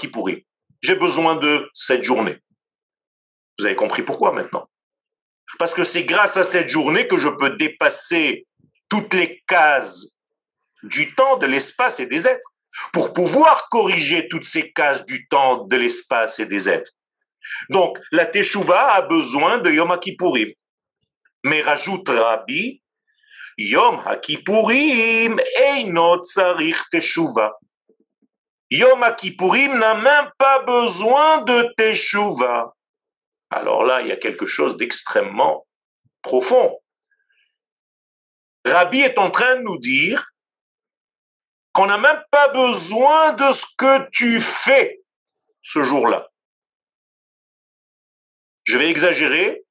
[0.81, 2.39] J'ai besoin de cette journée.
[3.59, 4.69] Vous avez compris pourquoi maintenant?
[5.59, 8.47] Parce que c'est grâce à cette journée que je peux dépasser
[8.89, 10.17] toutes les cases
[10.83, 12.49] du temps, de l'espace et des êtres,
[12.93, 16.93] pour pouvoir corriger toutes ces cases du temps, de l'espace et des êtres.
[17.71, 20.53] Donc, la Teshuvah a besoin de Yom Kippourim.
[21.45, 22.83] Mais rajoute Rabbi,
[23.59, 27.55] Yom HaKippurim Einot Tsarich Teshuvah.
[28.71, 32.73] Yom Kippourim n'a même pas besoin de Teshuvah
[33.51, 35.67] alors là, il y a quelque chose d'extrêmement
[36.23, 36.79] profond.
[38.65, 40.31] Rabbi est en train de nous dire
[41.73, 45.01] qu'on n'a même pas besoin de ce que tu fais
[45.63, 46.29] ce jour-là.
[48.65, 49.65] Je vais exagérer,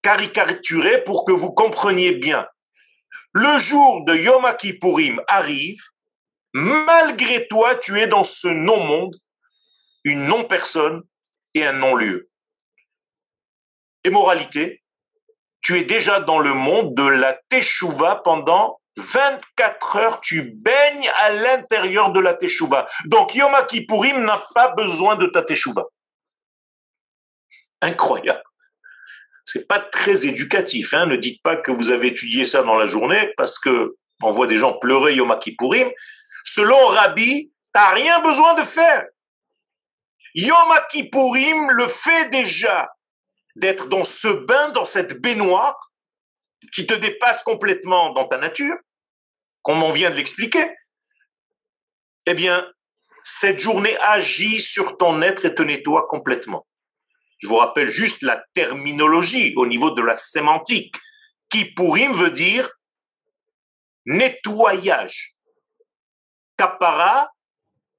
[0.00, 2.48] caricaturer pour que vous compreniez bien.
[3.32, 5.82] Le jour de Yom Kippourim arrive,
[6.54, 9.16] malgré toi, tu es dans ce non-monde,
[10.04, 11.02] une non-personne
[11.52, 12.30] et un non-lieu
[14.04, 14.82] et moralité,
[15.62, 21.30] tu es déjà dans le monde de la teshuva pendant 24 heures, tu baignes à
[21.30, 22.86] l'intérieur de la teshuva.
[23.06, 25.84] Donc Yom Kippourim n'a pas besoin de ta teshuva.
[27.80, 28.42] Incroyable.
[29.44, 30.94] C'est pas très éducatif.
[30.94, 31.06] Hein.
[31.06, 34.46] Ne dites pas que vous avez étudié ça dans la journée parce que on voit
[34.46, 35.90] des gens pleurer Yom Kippourim.
[36.44, 39.04] Selon Rabbi, t'as rien besoin de faire.
[40.34, 40.56] Yom
[40.90, 42.90] Kippourim le fait déjà
[43.56, 45.92] d'être dans ce bain, dans cette baignoire
[46.72, 48.76] qui te dépasse complètement dans ta nature,
[49.62, 50.70] comme on vient de l'expliquer,
[52.26, 52.70] eh bien,
[53.24, 56.66] cette journée agit sur ton être et te nettoie complètement.
[57.38, 60.96] Je vous rappelle juste la terminologie au niveau de la sémantique.
[61.50, 62.68] Qui pourim veut dire
[64.06, 65.34] nettoyage.
[66.56, 67.30] Kapara,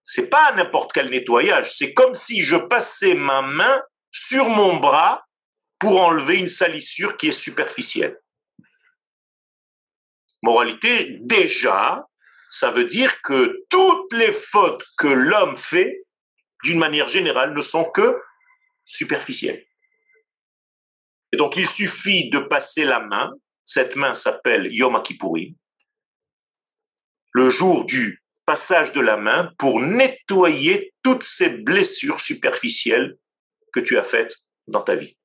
[0.04, 1.72] c'est pas n'importe quel nettoyage.
[1.72, 5.26] C'est comme si je passais ma main sur mon bras
[5.80, 8.20] pour enlever une salissure qui est superficielle.
[10.42, 12.08] Moralité, déjà,
[12.50, 16.04] ça veut dire que toutes les fautes que l'homme fait,
[16.64, 18.22] d'une manière générale, ne sont que
[18.86, 19.66] superficielles.
[21.32, 23.34] Et donc, il suffit de passer la main,
[23.66, 24.96] cette main s'appelle Yom
[27.36, 33.18] le jour du passage de la main pour nettoyer toutes ces blessures superficielles
[33.74, 35.18] que tu as faites dans ta vie.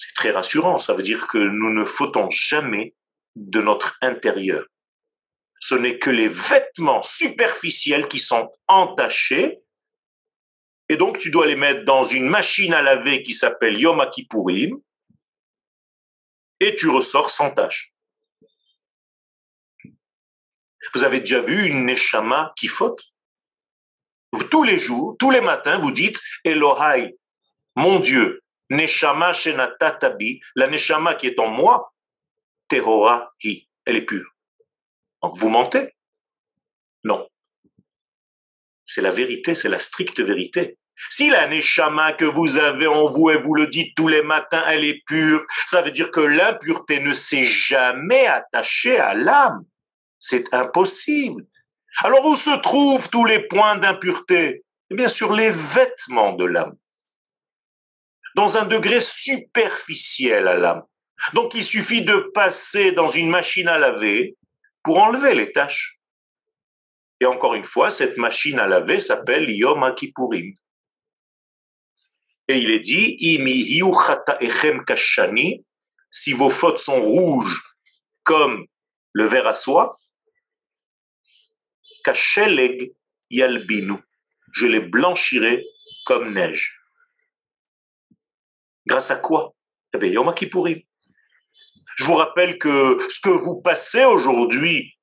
[0.00, 0.78] C'est très rassurant.
[0.78, 2.94] Ça veut dire que nous ne fautons jamais
[3.36, 4.64] de notre intérieur.
[5.60, 9.58] Ce n'est que les vêtements superficiels qui sont entachés.
[10.88, 14.80] Et donc, tu dois les mettre dans une machine à laver qui s'appelle Yom Kippourim.
[16.60, 17.92] Et tu ressors sans tache.
[20.94, 23.02] Vous avez déjà vu une Neshama qui faute?
[24.50, 27.18] Tous les jours, tous les matins, vous dites Elohai,
[27.76, 31.92] mon Dieu, Neshama shenatatabi, la neshama qui est en moi,
[32.68, 34.30] tehora hi, elle est pure.
[35.22, 35.92] Vous mentez?
[37.04, 37.28] Non.
[38.84, 40.78] C'est la vérité, c'est la stricte vérité.
[41.08, 44.64] Si la neshama que vous avez en vous et vous le dites tous les matins,
[44.68, 49.64] elle est pure, ça veut dire que l'impureté ne s'est jamais attachée à l'âme.
[50.18, 51.46] C'est impossible.
[52.02, 54.64] Alors où se trouvent tous les points d'impureté?
[54.90, 56.76] Eh bien sur les vêtements de l'âme.
[58.36, 60.82] Dans un degré superficiel à l'âme.
[61.34, 64.36] Donc il suffit de passer dans une machine à laver
[64.82, 66.00] pour enlever les taches.
[67.20, 70.54] Et encore une fois, cette machine à laver s'appelle Yom Kippourim.
[72.48, 73.18] Et il est dit,
[76.10, 77.62] si vos fautes sont rouges
[78.24, 78.66] comme
[79.12, 79.94] le verre à soie,
[82.02, 82.92] kasheleg
[83.30, 83.98] yalbinu,
[84.52, 85.64] je les blanchirai
[86.06, 86.79] comme neige.
[88.90, 89.54] Grâce à quoi?
[89.94, 90.80] Eh bien, Yom Kippourim.
[91.94, 94.98] Je vous rappelle que ce que vous passez aujourd'hui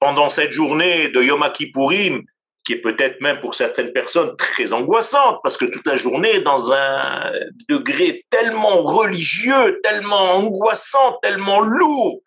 [0.00, 2.24] pendant cette journée de Yom Kippourim,
[2.64, 6.72] qui est peut-être même pour certaines personnes très angoissante, parce que toute la journée, dans
[6.72, 7.30] un
[7.68, 12.22] degré tellement religieux, tellement angoissant, tellement lourd,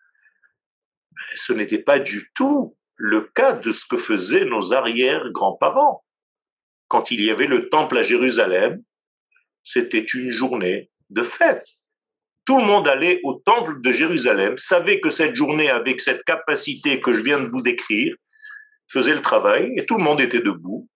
[1.34, 6.02] ce n'était pas du tout le cas de ce que faisaient nos arrière-grands-parents.
[6.88, 8.82] Quand il y avait le temple à Jérusalem,
[9.64, 11.66] c'était une journée de fête.
[12.44, 17.00] Tout le monde allait au temple de Jérusalem, savait que cette journée, avec cette capacité
[17.00, 18.14] que je viens de vous décrire,
[18.86, 20.88] faisait le travail et tout le monde était debout.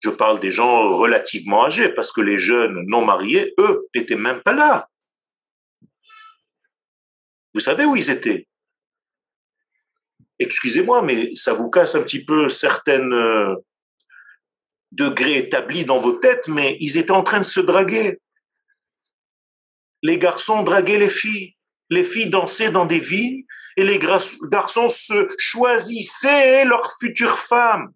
[0.00, 4.40] Je parle des gens relativement âgés parce que les jeunes non mariés, eux, n'étaient même
[4.42, 4.88] pas là.
[7.52, 8.46] Vous savez où ils étaient?
[10.38, 13.56] Excusez-moi, mais ça vous casse un petit peu certains
[14.92, 18.20] degrés établis dans vos têtes, mais ils étaient en train de se draguer.
[20.02, 21.56] Les garçons draguaient les filles,
[21.90, 23.44] les filles dansaient dans des villes,
[23.76, 27.92] et les garçons se choisissaient leur future femme.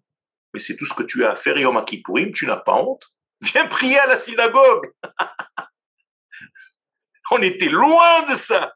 [0.53, 3.05] Mais c'est tout ce que tu as à faire, Yom Kippourim, tu n'as pas honte.
[3.41, 4.91] Viens prier à la synagogue.
[7.31, 8.73] On était loin de ça.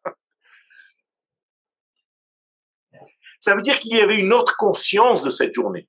[3.39, 5.87] Ça veut dire qu'il y avait une autre conscience de cette journée.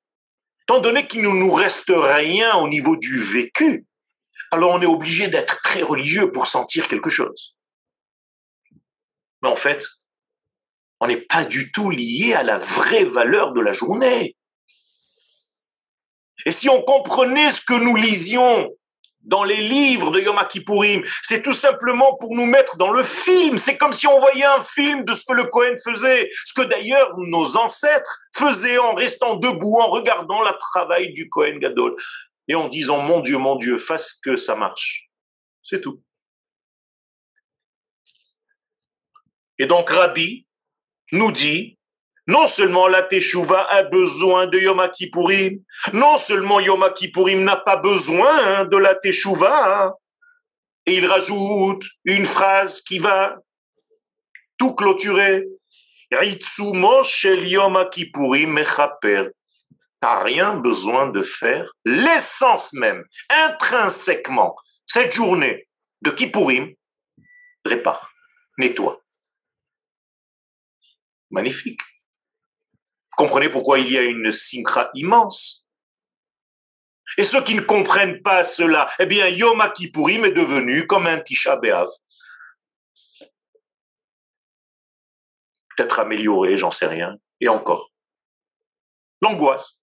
[0.69, 3.87] Étant donné qu'il ne nous reste rien au niveau du vécu,
[4.51, 7.57] alors on est obligé d'être très religieux pour sentir quelque chose.
[9.41, 9.87] Mais en fait,
[11.01, 14.37] on n'est pas du tout lié à la vraie valeur de la journée.
[16.45, 18.69] Et si on comprenait ce que nous lisions
[19.29, 23.59] dans les livres de Yom Kippourim, c'est tout simplement pour nous mettre dans le film.
[23.59, 26.63] C'est comme si on voyait un film de ce que le Cohen faisait, ce que
[26.63, 31.95] d'ailleurs nos ancêtres faisaient en restant debout, en regardant le travail du Cohen Gadol,
[32.49, 35.11] et en disant, mon Dieu, mon Dieu, fasse que ça marche.
[35.63, 36.03] C'est tout.
[39.59, 40.47] Et donc Rabbi,
[41.13, 41.78] nous dit,
[42.29, 45.61] non seulement la Teshuvah a besoin de Yom Kippourim,
[45.95, 49.95] non seulement Yom Kippourim n'a pas besoin de la Teshuvah,
[50.85, 53.37] et il rajoute une phrase qui va
[54.59, 55.47] tout clôturer.
[57.05, 58.63] shel Yom Kippourim.
[60.01, 64.55] T'as rien besoin de faire l'essence même, intrinsèquement,
[64.87, 65.67] cette journée
[66.03, 66.75] de Kippourim
[67.65, 68.13] répare,
[68.59, 69.01] nettoie.
[71.31, 71.81] Magnifique.
[73.19, 75.67] Comprenez pourquoi il y a une simcha immense.
[77.17, 81.19] Et ceux qui ne comprennent pas cela, eh bien, Yom Kippourim est devenu comme un
[81.19, 81.89] Tisha B'Av.
[85.77, 87.17] Peut-être amélioré, j'en sais rien.
[87.41, 87.91] Et encore.
[89.21, 89.81] L'angoisse.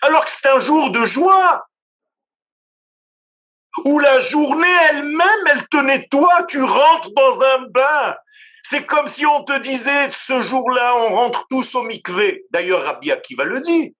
[0.00, 1.68] Alors que c'est un jour de joie
[3.84, 8.16] où la journée elle-même, elle te nettoie, tu rentres dans un bain,
[8.68, 12.44] c'est comme si on te disait, ce jour-là, on rentre tous au mikvé.
[12.50, 13.94] D'ailleurs, Rabbi Akiva le dit.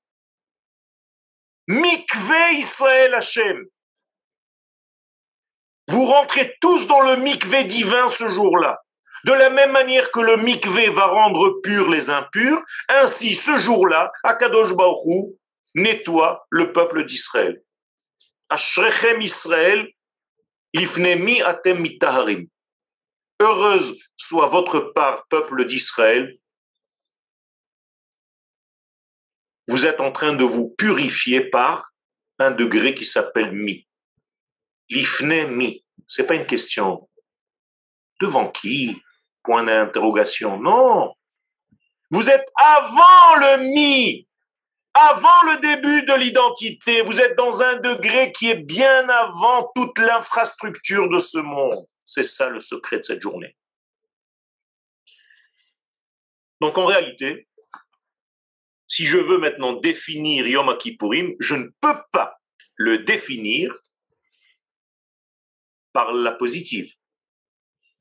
[1.69, 3.64] Mikvé Israël Hashem.
[5.87, 8.81] Vous rentrez tous dans le mikvé divin ce jour-là.
[9.25, 14.10] De la même manière que le mikvé va rendre purs les impurs, ainsi ce jour-là,
[14.25, 15.37] Akadosh Baruch
[15.77, 17.62] nettoie le peuple d'Israël.
[18.48, 19.88] Ashrechem Israël,
[20.73, 22.48] ifnemi atem mitaharim.
[23.41, 26.39] Heureuse soit votre part, peuple d'Israël.
[29.69, 31.93] Vous êtes en train de vous purifier par
[32.39, 33.87] un degré qui s'appelle mi.
[34.89, 35.85] L'ifne mi.
[36.07, 37.09] C'est pas une question.
[38.21, 39.03] Devant qui?
[39.43, 40.59] Point d'interrogation.
[40.59, 41.15] Non.
[42.11, 44.27] Vous êtes avant le mi.
[44.97, 47.03] avant le début de l'identité.
[47.03, 51.87] Vous êtes dans un degré qui est bien avant toute l'infrastructure de ce monde.
[52.07, 53.57] C'est ça le secret de cette journée.
[56.61, 57.48] Donc en réalité,
[58.88, 62.40] si je veux maintenant définir Yom Kippourim, je ne peux pas
[62.77, 63.77] le définir
[65.92, 66.92] par la positive.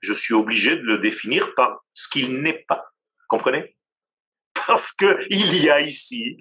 [0.01, 2.86] Je suis obligé de le définir par ce qu'il n'est pas.
[3.28, 3.76] Comprenez?
[4.53, 6.38] Parce qu'il y a ici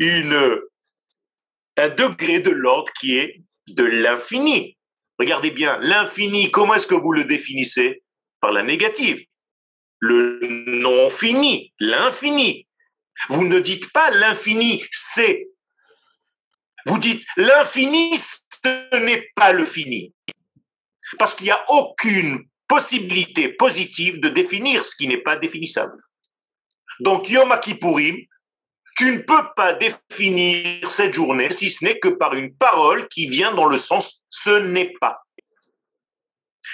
[0.00, 4.77] un degré de l'ordre qui est de l'infini.
[5.18, 8.02] Regardez bien, l'infini, comment est-ce que vous le définissez?
[8.40, 9.24] Par la négative.
[10.00, 12.68] Le non fini, l'infini.
[13.28, 15.48] Vous ne dites pas l'infini, c'est.
[16.86, 20.14] Vous dites l'infini, ce n'est pas le fini.
[21.18, 26.00] Parce qu'il n'y a aucune possibilité positive de définir ce qui n'est pas définissable.
[27.00, 28.16] Donc Yom Kippourim,
[28.98, 33.28] tu ne peux pas définir cette journée si ce n'est que par une parole qui
[33.28, 35.22] vient dans le sens ce n'est pas.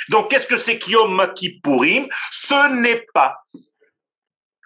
[0.09, 2.09] Donc qu'est-ce que c'est Yom Kippourim?
[2.31, 3.45] Ce n'est pas.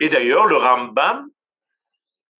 [0.00, 1.26] Et d'ailleurs, le Rambam,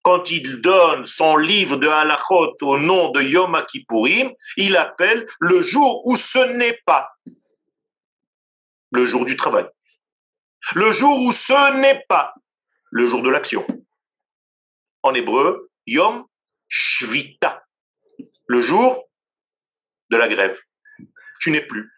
[0.02, 5.62] quand il donne son livre de halachot au nom de Yom Kippourim, il appelle le
[5.62, 7.10] jour où ce n'est pas
[8.92, 9.66] le jour du travail.
[10.76, 12.34] Le jour où ce n'est pas
[12.92, 13.66] le jour de l'action
[15.03, 16.26] en hébreu, Yom
[16.68, 17.64] Shvita,
[18.46, 19.09] le jour
[20.11, 20.59] de la grève.
[21.40, 21.90] Tu n'es plus.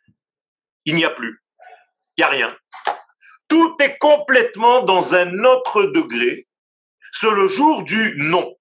[0.84, 1.42] Il n'y a plus.
[2.16, 2.56] Il n'y a rien.
[3.48, 6.46] Tout est complètement dans un autre degré.
[7.12, 8.56] C'est le jour du non.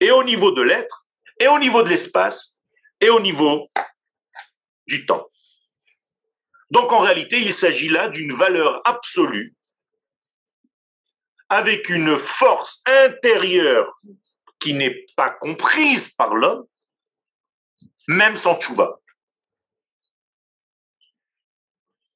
[0.00, 1.06] Et au niveau de l'être,
[1.38, 2.60] et au niveau de l'espace,
[3.00, 3.68] et au niveau
[4.86, 5.28] du temps.
[6.70, 9.56] Donc en réalité, il s'agit là d'une valeur absolue
[11.50, 13.98] avec une force intérieure
[14.60, 16.64] qui n'est pas comprise par l'homme,
[18.06, 18.96] même sans tchouba.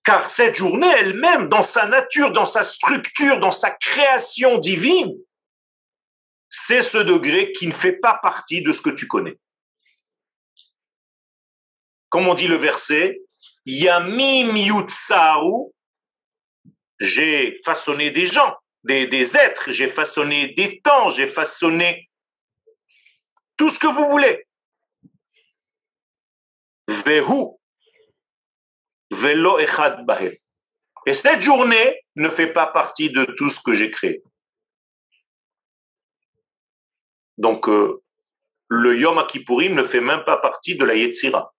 [0.05, 5.14] Car cette journée elle-même, dans sa nature, dans sa structure, dans sa création divine,
[6.49, 9.37] c'est ce degré qui ne fait pas partie de ce que tu connais.
[12.09, 13.20] Comme on dit le verset,
[13.66, 15.72] Yamim Yutsaru,
[17.01, 22.11] j'ai façonné des gens des, êtres, j'ai façonné des temps, j'ai façonné
[23.57, 24.47] tout ce que vous voulez.
[30.05, 30.32] Bahem.
[31.07, 34.22] Et cette journée ne fait pas partie de tout ce que j'ai créé.
[37.37, 38.03] Donc, euh,
[38.68, 41.53] le Yom Kippourim ne fait même pas partie de la Yetzira.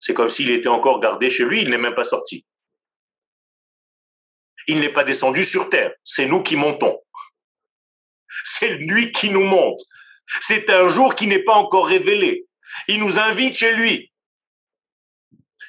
[0.00, 2.44] C'est comme s'il était encore gardé chez lui, il n'est même pas sorti
[4.68, 5.92] il n'est pas descendu sur terre.
[6.04, 7.02] C'est nous qui montons.
[8.44, 9.80] C'est lui qui nous monte.
[10.40, 12.46] C'est un jour qui n'est pas encore révélé.
[12.86, 14.12] Il nous invite chez lui.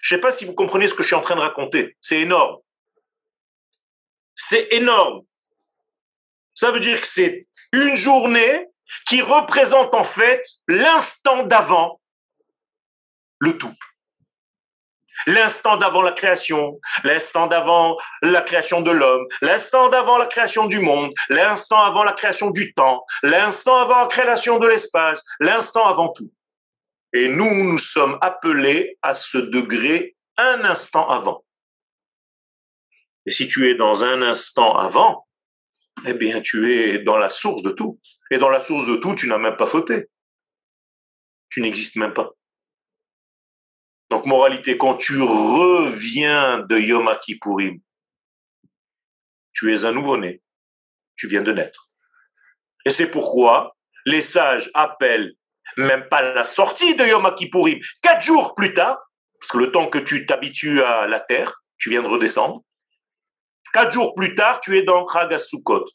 [0.01, 1.97] Je ne sais pas si vous comprenez ce que je suis en train de raconter.
[2.01, 2.57] C'est énorme.
[4.35, 5.21] C'est énorme.
[6.53, 8.67] Ça veut dire que c'est une journée
[9.07, 12.01] qui représente en fait l'instant d'avant
[13.39, 13.73] le tout
[15.27, 20.79] l'instant d'avant la création, l'instant d'avant la création de l'homme, l'instant d'avant la création du
[20.79, 26.09] monde, l'instant avant la création du temps, l'instant avant la création de l'espace, l'instant avant
[26.09, 26.31] tout.
[27.13, 31.43] Et nous, nous sommes appelés à ce degré un instant avant.
[33.25, 35.27] Et si tu es dans un instant avant,
[36.05, 37.99] eh bien, tu es dans la source de tout.
[38.31, 40.05] Et dans la source de tout, tu n'as même pas fauté.
[41.49, 42.29] Tu n'existes même pas.
[44.09, 47.79] Donc, moralité, quand tu reviens de Yom Kippourim,
[49.53, 50.41] tu es un nouveau-né.
[51.15, 51.85] Tu viens de naître.
[52.85, 55.33] Et c'est pourquoi les sages appellent
[55.77, 58.97] même pas la sortie de Yom Kippourim, quatre jours plus tard,
[59.39, 62.61] parce que le temps que tu t'habitues à la terre, tu viens de redescendre.
[63.73, 65.85] Quatre jours plus tard, tu es dans Chagasukot.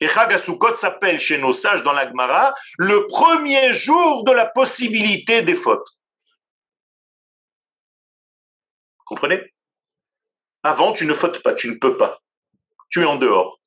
[0.00, 5.54] Et Chagasukot s'appelle chez nos sages dans l'Agmara le premier jour de la possibilité des
[5.54, 5.86] fautes.
[9.12, 9.52] Comprenez?
[10.62, 12.16] Avant, tu ne fautes pas, tu ne peux pas.
[12.88, 13.60] Tu es en dehors.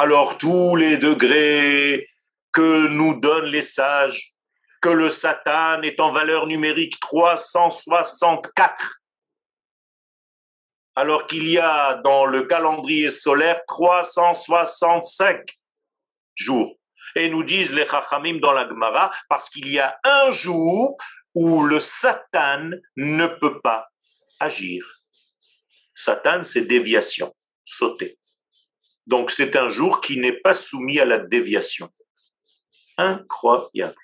[0.00, 2.08] Alors tous les degrés
[2.52, 4.32] que nous donnent les sages,
[4.82, 9.02] que le Satan est en valeur numérique 364,
[10.96, 15.44] alors qu'il y a dans le calendrier solaire 365
[16.34, 16.74] jours.
[17.14, 20.96] Et nous disent les Chachamim dans la Gemara, parce qu'il y a un jour
[21.36, 23.86] où le Satan ne peut pas
[24.40, 24.84] agir.
[25.94, 27.34] Satan, c'est déviation,
[27.64, 28.18] sauter.
[29.06, 31.90] Donc c'est un jour qui n'est pas soumis à la déviation.
[32.96, 33.94] Incroyable.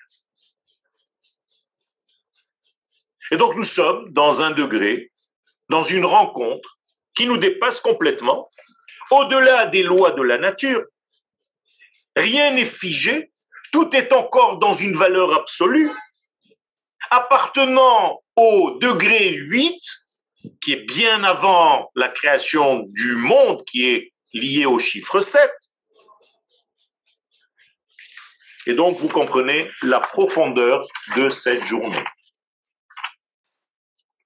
[3.31, 5.11] Et donc nous sommes dans un degré,
[5.69, 6.79] dans une rencontre
[7.15, 8.49] qui nous dépasse complètement,
[9.11, 10.83] au-delà des lois de la nature.
[12.15, 13.31] Rien n'est figé,
[13.71, 15.91] tout est encore dans une valeur absolue,
[17.11, 19.73] appartenant au degré 8,
[20.61, 25.51] qui est bien avant la création du monde, qui est lié au chiffre 7.
[28.67, 32.03] Et donc, vous comprenez la profondeur de cette journée.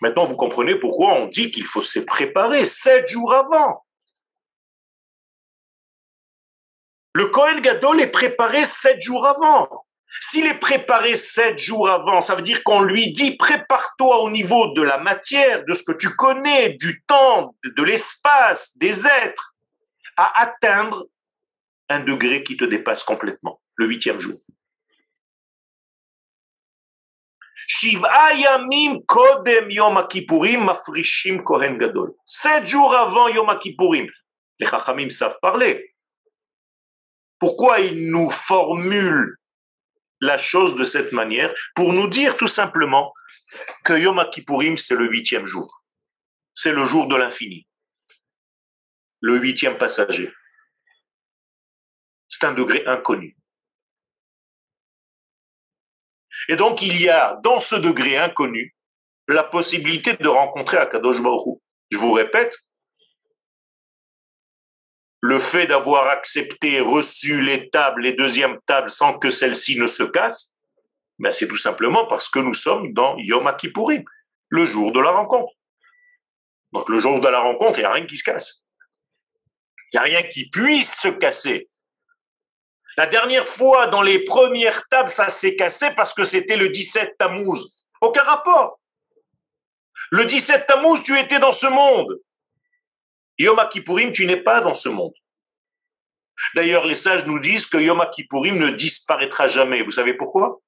[0.01, 3.86] Maintenant, vous comprenez pourquoi on dit qu'il faut se préparer sept jours avant.
[7.13, 9.86] Le Kohen Gadol est préparé sept jours avant.
[10.22, 14.74] S'il est préparé sept jours avant, ça veut dire qu'on lui dit prépare-toi au niveau
[14.74, 19.55] de la matière, de ce que tu connais, du temps, de l'espace, des êtres,
[20.18, 21.07] à atteindre
[21.89, 24.39] un degré qui te dépasse complètement, le huitième jour.
[32.26, 33.47] Sept jours avant Yom.
[34.60, 35.95] Les chachamim savent parler.
[37.39, 39.38] Pourquoi ils nous formulent
[40.22, 43.13] la chose de cette manière Pour nous dire tout simplement
[43.84, 45.84] que Yom Kippourim, c'est le huitième jour.
[46.53, 47.67] C'est le jour de l'infini.
[49.22, 50.32] Le huitième passager.
[52.28, 53.36] C'est un degré inconnu.
[56.47, 58.76] Et donc, il y a dans ce degré inconnu
[59.28, 61.59] la possibilité de rencontrer Akadosh Baruch
[61.91, 62.57] Je vous répète,
[65.22, 70.03] le fait d'avoir accepté, reçu les tables, les deuxièmes tables sans que celles-ci ne se
[70.03, 70.55] cassent,
[71.20, 74.03] ben c'est tout simplement parce que nous sommes dans Yom Kippourim,
[74.47, 75.53] le jour de la rencontre.
[76.72, 78.63] Donc le jour de la rencontre, il n'y a rien qui se casse.
[79.91, 81.70] Il n'y a rien qui puisse se casser.
[82.95, 87.15] La dernière fois, dans les premières tables, ça s'est cassé parce que c'était le 17
[87.17, 87.74] Tammuz.
[88.01, 88.80] Aucun rapport.
[90.11, 92.20] Le 17 Tammuz, tu étais dans ce monde.
[93.39, 95.13] Yom Kippourim, tu n'es pas dans ce monde.
[96.55, 99.81] D'ailleurs, les sages nous disent que Yom Kippourim ne disparaîtra jamais.
[99.81, 100.61] Vous savez pourquoi?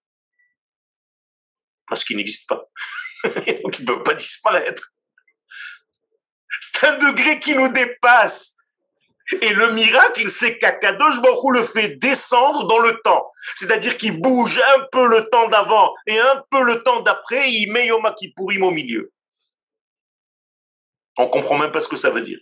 [1.88, 2.64] Parce qu'il n'existe pas.
[3.24, 4.94] Donc, il ne peut pas disparaître.
[6.62, 8.56] C'est un degré qui nous dépasse.
[9.42, 13.32] Et le miracle, c'est qu'Akadosh Baruch le fait descendre dans le temps.
[13.56, 17.72] C'est-à-dire qu'il bouge un peu le temps d'avant et un peu le temps d'après, il
[17.72, 19.12] met Yom Kippourim au milieu.
[21.18, 22.40] On comprend même pas ce que ça veut dire.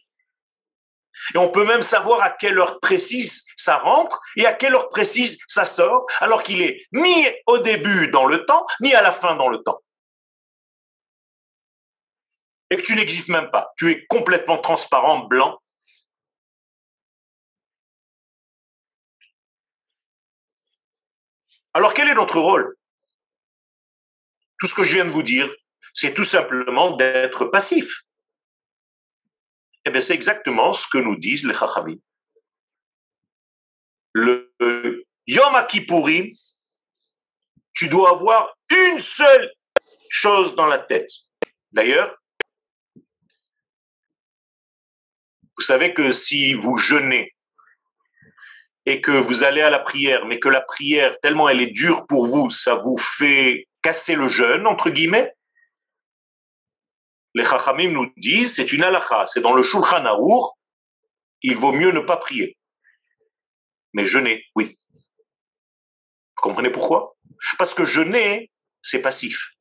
[1.35, 4.89] Et on peut même savoir à quelle heure précise ça rentre et à quelle heure
[4.89, 9.11] précise ça sort, alors qu'il est ni au début dans le temps, ni à la
[9.11, 9.81] fin dans le temps.
[12.71, 13.73] Et que tu n'existes même pas.
[13.77, 15.59] Tu es complètement transparent, blanc,
[21.73, 22.75] Alors quel est notre rôle?
[24.59, 25.49] Tout ce que je viens de vous dire,
[25.93, 28.01] c'est tout simplement d'être passif.
[29.85, 31.97] Eh bien, c'est exactement ce que nous disent les Chachamim.
[34.13, 34.51] Le
[35.27, 36.31] Yom Kippourim,
[37.73, 39.51] tu dois avoir une seule
[40.09, 41.11] chose dans la tête.
[41.71, 42.17] D'ailleurs,
[45.55, 47.35] vous savez que si vous jeûnez
[48.85, 52.07] et que vous allez à la prière, mais que la prière, tellement elle est dure
[52.07, 55.33] pour vous, ça vous fait casser le jeûne, entre guillemets,
[57.33, 60.03] les Chachamim nous disent, c'est une halakha, c'est dans le Shulchan
[61.41, 62.57] il vaut mieux ne pas prier.
[63.93, 64.77] Mais jeûner, oui.
[64.91, 67.15] Vous comprenez pourquoi?
[67.57, 68.51] Parce que jeûner,
[68.81, 69.51] c'est passif.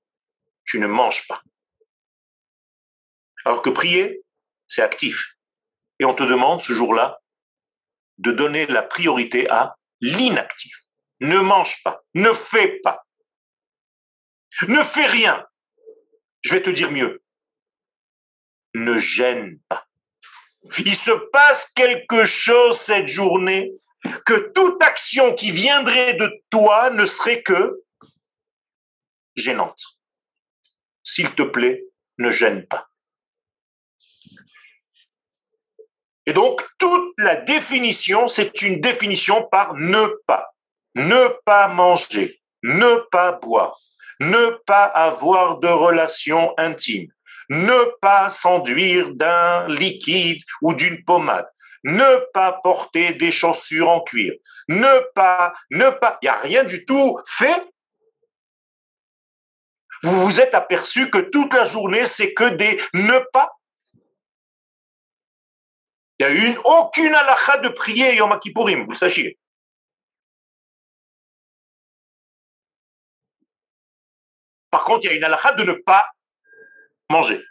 [0.64, 1.42] Tu ne manges pas.
[3.44, 4.22] Alors que prier,
[4.66, 5.36] c'est actif.
[5.98, 7.20] Et on te demande ce jour-là
[8.18, 10.76] de donner la priorité à l'inactif.
[11.20, 13.06] Ne mange pas, ne fais pas,
[14.68, 15.46] ne fais rien.
[16.42, 17.22] Je vais te dire mieux.
[18.74, 19.86] Ne gêne pas.
[20.78, 23.72] Il se passe quelque chose cette journée
[24.24, 27.82] que toute action qui viendrait de toi ne serait que
[29.34, 29.82] gênante.
[31.02, 31.84] S'il te plaît,
[32.18, 32.88] ne gêne pas.
[36.26, 40.54] Et donc, toute la définition, c'est une définition par ne pas.
[40.94, 43.78] Ne pas manger, ne pas boire,
[44.20, 47.10] ne pas avoir de relations intimes,
[47.49, 51.49] ne pas s'enduire d'un liquide ou d'une pommade,
[51.84, 54.34] ne pas porter des chaussures en cuir,
[54.68, 57.64] ne pas, ne pas, il n'y a rien du tout fait.
[60.03, 63.51] Vous vous êtes aperçu que toute la journée, c'est que des ne pas.
[66.20, 69.38] Il n'y a une, aucune halakha de prier Yom Kippourim, vous le sachiez.
[74.70, 76.05] Par contre, il y a une halakha de ne pas
[77.11, 77.42] manger.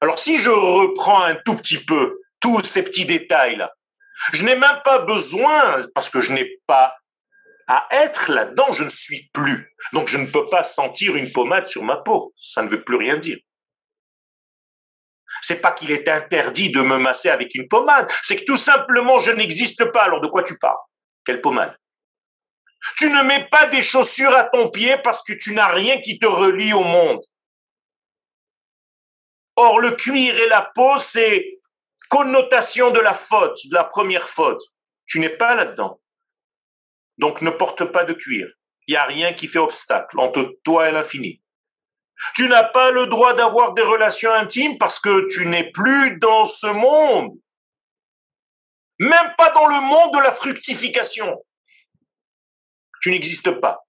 [0.00, 3.72] Alors si je reprends un tout petit peu tous ces petits détails-là,
[4.32, 6.96] je n'ai même pas besoin, parce que je n'ai pas
[7.66, 9.74] à être là-dedans, je ne suis plus.
[9.92, 12.34] Donc je ne peux pas sentir une pommade sur ma peau.
[12.38, 13.38] Ça ne veut plus rien dire.
[15.40, 19.18] C'est pas qu'il est interdit de me masser avec une pommade, c'est que tout simplement
[19.18, 20.04] je n'existe pas.
[20.04, 20.76] Alors de quoi tu parles?
[21.24, 21.76] Quelle pommade?
[22.96, 26.18] Tu ne mets pas des chaussures à ton pied parce que tu n'as rien qui
[26.18, 27.20] te relie au monde.
[29.56, 31.60] Or le cuir et la peau, c'est
[32.08, 34.62] connotation de la faute, de la première faute.
[35.06, 36.00] Tu n'es pas là-dedans.
[37.18, 38.48] Donc ne porte pas de cuir.
[38.86, 41.40] Il n'y a rien qui fait obstacle entre toi et l'infini.
[42.34, 46.46] Tu n'as pas le droit d'avoir des relations intimes parce que tu n'es plus dans
[46.46, 47.32] ce monde.
[48.98, 51.44] Même pas dans le monde de la fructification.
[53.04, 53.86] Tu n'existes pas.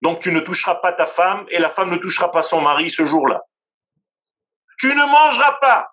[0.00, 2.88] Donc tu ne toucheras pas ta femme et la femme ne touchera pas son mari
[2.88, 3.40] ce jour-là.
[4.78, 5.88] Tu ne mangeras pas.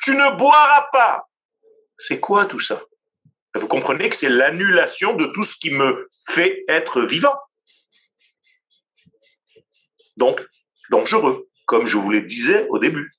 [0.00, 1.28] Tu ne boiras pas.
[1.98, 2.80] C'est quoi tout ça?
[3.54, 7.38] Vous comprenez que c'est l'annulation de tout ce qui me fait être vivant.
[10.16, 10.40] Donc,
[10.88, 13.12] dangereux, comme je vous le disais au début.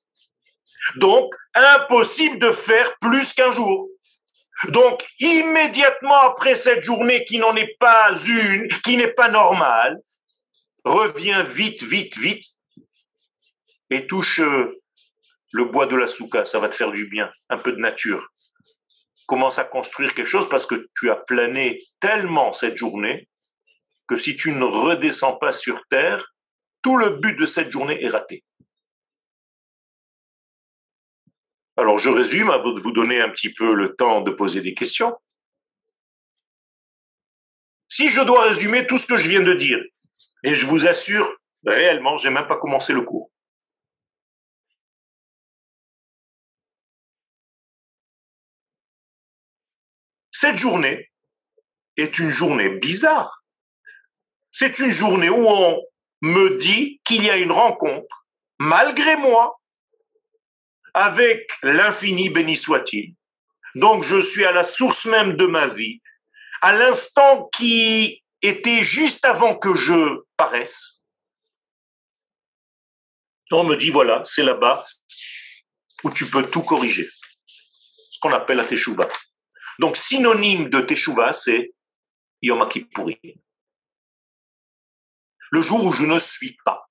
[0.95, 3.90] Donc, impossible de faire plus qu'un jour.
[4.69, 9.99] Donc, immédiatement après cette journée qui n'en est pas une, qui n'est pas normale,
[10.83, 12.45] reviens vite, vite, vite
[13.89, 14.79] et touche euh,
[15.51, 18.27] le bois de la souka, ça va te faire du bien, un peu de nature.
[19.27, 23.27] Commence à construire quelque chose parce que tu as plané tellement cette journée
[24.07, 26.33] que si tu ne redescends pas sur terre,
[26.81, 28.43] tout le but de cette journée est raté.
[31.81, 34.75] Alors je résume avant de vous donner un petit peu le temps de poser des
[34.75, 35.17] questions.
[37.87, 39.79] Si je dois résumer tout ce que je viens de dire,
[40.43, 41.27] et je vous assure,
[41.65, 43.31] réellement, j'ai même pas commencé le cours.
[50.29, 51.09] Cette journée
[51.97, 53.43] est une journée bizarre.
[54.51, 55.81] C'est une journée où on
[56.21, 58.27] me dit qu'il y a une rencontre,
[58.59, 59.60] malgré moi,
[60.93, 63.15] avec l'infini béni soit-il.
[63.75, 66.01] Donc je suis à la source même de ma vie,
[66.61, 71.03] à l'instant qui était juste avant que je paraisse.
[73.51, 74.85] On me dit, voilà, c'est là-bas
[76.03, 77.09] où tu peux tout corriger.
[77.45, 79.09] Ce qu'on appelle la teshuva.
[79.79, 81.73] Donc synonyme de teshuva, c'est
[82.41, 83.17] Yom Kippourim
[85.51, 86.89] le jour où je ne suis pas.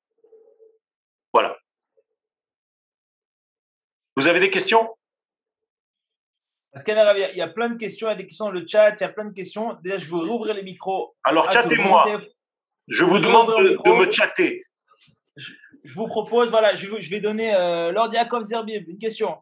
[1.33, 1.57] Voilà.
[4.21, 4.87] Vous avez des questions?
[6.73, 8.91] Parce qu'il y a plein de questions, il y a des questions dans le chat,
[8.91, 9.79] il y a plein de questions.
[9.83, 11.17] Déjà, je vais rouvrir les micros.
[11.25, 12.21] Alors, ah, chattez-moi.
[12.87, 14.63] Je vous demande de, me chatter.
[15.37, 19.39] Je, vous propose, voilà, je, vais donner euh, Lord Yakov Zerbib une question.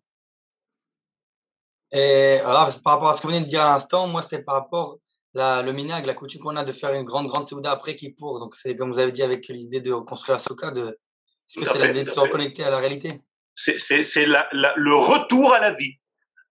[1.90, 4.42] Et alors, par rapport à ce que vous venez de dire à l'instant, moi, c'était
[4.42, 4.98] par rapport
[5.34, 8.12] la, le minag, la coutume qu'on a de faire une grande, grande Souda après qui
[8.12, 8.38] pour.
[8.38, 11.00] Donc, c'est comme vous avez dit avec l'idée de construire la Soka, de,
[11.48, 13.20] est-ce que c'est l'idée de se reconnecter à la réalité?
[13.58, 15.98] C'est le retour à la vie.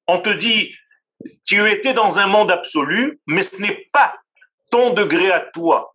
[0.08, 0.76] On te dit,
[1.45, 4.20] tu étais dans un monde absolu, mais ce n'est pas
[4.70, 5.91] ton degré à toi.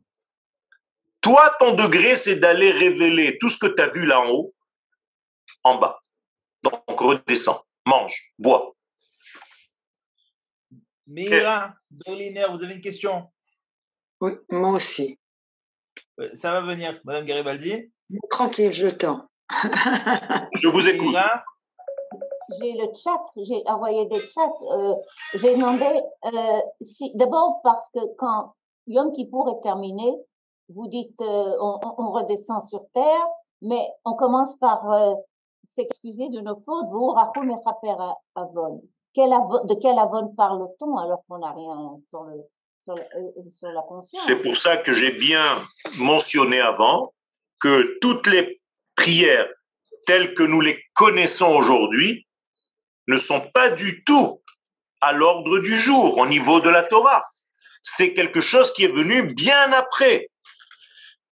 [1.21, 4.55] Toi, ton degré, c'est d'aller révéler tout ce que tu as vu là en haut,
[5.63, 6.03] en bas.
[6.63, 8.75] Donc, redescends, mange, bois.
[11.07, 13.31] Mira Berliner, vous avez une question?
[14.21, 15.19] Oui, moi aussi.
[16.21, 17.93] Euh, ça va venir, Madame Garibaldi?
[18.31, 19.31] Tranquille, je tends.
[20.63, 21.15] Je vous écoute.
[22.61, 24.53] J'ai le chat, j'ai envoyé des chats.
[24.73, 24.95] Euh,
[25.35, 25.87] j'ai demandé
[26.27, 28.55] euh, si, d'abord parce que quand
[28.87, 30.15] Yom Kippour est terminé,
[30.69, 33.27] vous dites on, on, redescend sur terre,
[33.63, 34.85] mais on commence par
[35.65, 36.89] s'excuser de nos fautes.
[36.91, 38.83] Vous, Avon
[39.15, 42.43] de quel avon parle-t-on alors qu'on n'a rien sur, le,
[42.85, 44.25] sur, euh, sur la conscience?
[44.27, 45.59] C'est pour ça que j'ai bien
[45.99, 47.13] mentionné avant
[47.61, 48.62] que toutes les
[48.97, 49.49] prières
[50.07, 52.27] telles que nous les connaissons aujourd'hui
[53.09, 54.43] ne sont pas du tout
[55.01, 57.25] à l'ordre du jour au niveau de la Torah.
[57.83, 60.29] C'est quelque chose qui est venu bien après.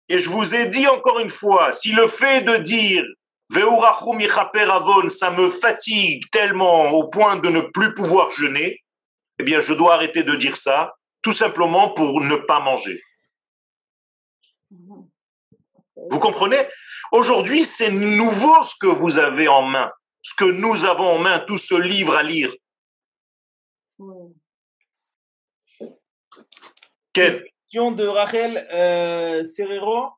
[0.09, 3.05] Et je vous ai dit encore une fois, si le fait de dire
[3.51, 8.83] ça me fatigue tellement au point de ne plus pouvoir jeûner,
[9.39, 13.03] eh bien, je dois arrêter de dire ça, tout simplement pour ne pas manger.
[16.11, 16.59] Vous comprenez?
[17.13, 19.91] Aujourd'hui, c'est nouveau ce que vous avez en main,
[20.23, 22.53] ce que nous avons en main, tout ce livre à lire.
[27.13, 30.11] Question de Rachel euh, Serrero.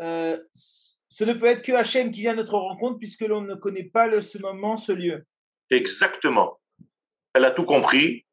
[0.00, 3.54] Euh, ce ne peut être que Hachem qui vient à notre rencontre puisque l'on ne
[3.54, 5.26] connaît pas le, ce moment, ce lieu.
[5.70, 6.58] Exactement.
[7.34, 8.26] Elle a tout compris.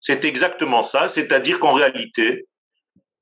[0.00, 1.08] C'est exactement ça.
[1.08, 2.48] C'est-à-dire qu'en réalité,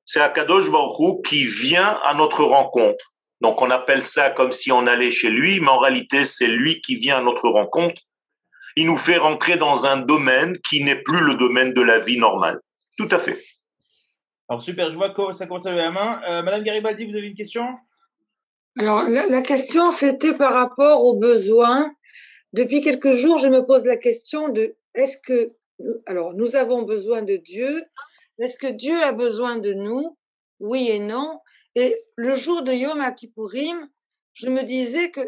[0.07, 3.15] c'est Akadosh Baruch qui vient à notre rencontre.
[3.41, 6.81] Donc on appelle ça comme si on allait chez lui, mais en réalité c'est lui
[6.81, 8.01] qui vient à notre rencontre.
[8.77, 12.19] Il nous fait rentrer dans un domaine qui n'est plus le domaine de la vie
[12.19, 12.61] normale.
[12.97, 13.39] Tout à fait.
[14.49, 16.21] Alors super, je vois que ça commence à lever la main.
[16.29, 17.65] Euh, Madame Garibaldi, vous avez une question?
[18.79, 21.91] Alors la, la question c'était par rapport aux besoins.
[22.53, 25.53] Depuis quelques jours, je me pose la question de est-ce que
[26.07, 27.83] alors nous avons besoin de Dieu
[28.43, 30.19] Est-ce que Dieu a besoin de nous?
[30.59, 31.39] Oui et non.
[31.77, 33.89] Et le jour de Yom Kippourim,
[34.35, 35.21] je me disais que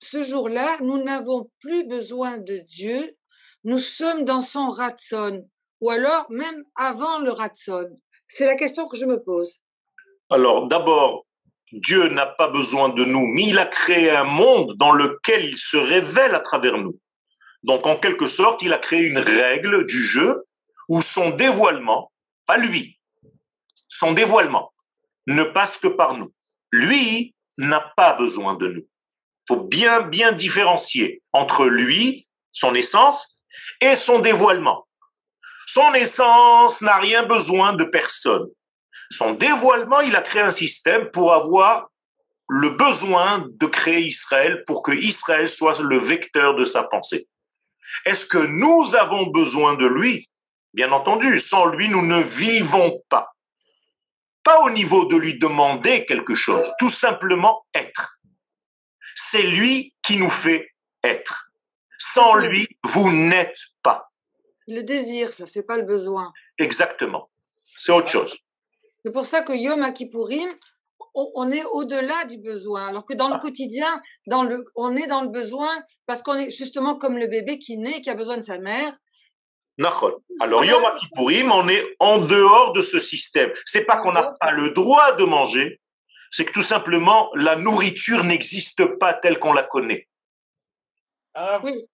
[0.00, 3.16] ce jour-là, nous n'avons plus besoin de Dieu,
[3.62, 5.48] nous sommes dans son ratson,
[5.80, 7.88] ou alors même avant le ratson.
[8.26, 9.60] C'est la question que je me pose.
[10.28, 11.26] Alors d'abord,
[11.70, 15.58] Dieu n'a pas besoin de nous, mais il a créé un monde dans lequel il
[15.58, 16.98] se révèle à travers nous.
[17.62, 20.42] Donc en quelque sorte, il a créé une règle du jeu
[20.88, 22.10] où son dévoilement,
[22.48, 22.98] pas lui,
[23.88, 24.72] son dévoilement
[25.26, 26.32] ne passe que par nous.
[26.72, 28.88] Lui n'a pas besoin de nous.
[29.46, 33.40] Faut bien, bien différencier entre lui, son essence,
[33.80, 34.88] et son dévoilement.
[35.66, 38.46] Son essence n'a rien besoin de personne.
[39.10, 41.88] Son dévoilement, il a créé un système pour avoir
[42.48, 47.28] le besoin de créer Israël pour que Israël soit le vecteur de sa pensée.
[48.06, 50.28] Est-ce que nous avons besoin de lui?
[50.74, 53.34] Bien entendu, sans lui, nous ne vivons pas
[54.48, 58.18] pas au niveau de lui demander quelque chose, tout simplement être.
[59.14, 60.70] C'est lui qui nous fait
[61.04, 61.50] être.
[61.98, 64.10] Sans lui, vous n'êtes pas.
[64.66, 66.32] Le désir, ça, c'est pas le besoin.
[66.56, 67.28] Exactement.
[67.78, 68.38] C'est autre chose.
[69.04, 70.48] C'est pour ça que Yom Kippourim,
[71.14, 72.88] on est au-delà du besoin.
[72.88, 73.40] Alors que dans le ah.
[73.40, 77.58] quotidien, dans le, on est dans le besoin parce qu'on est justement comme le bébé
[77.58, 78.96] qui naît, qui a besoin de sa mère.
[80.40, 83.52] Alors, Yom Kippourim, on est en dehors de ce système.
[83.64, 85.80] C'est pas qu'on n'a pas le droit de manger,
[86.30, 90.08] c'est que tout simplement, la nourriture n'existe pas telle qu'on la connaît.
[91.34, 91.60] Ah.
[91.62, 91.84] Oui.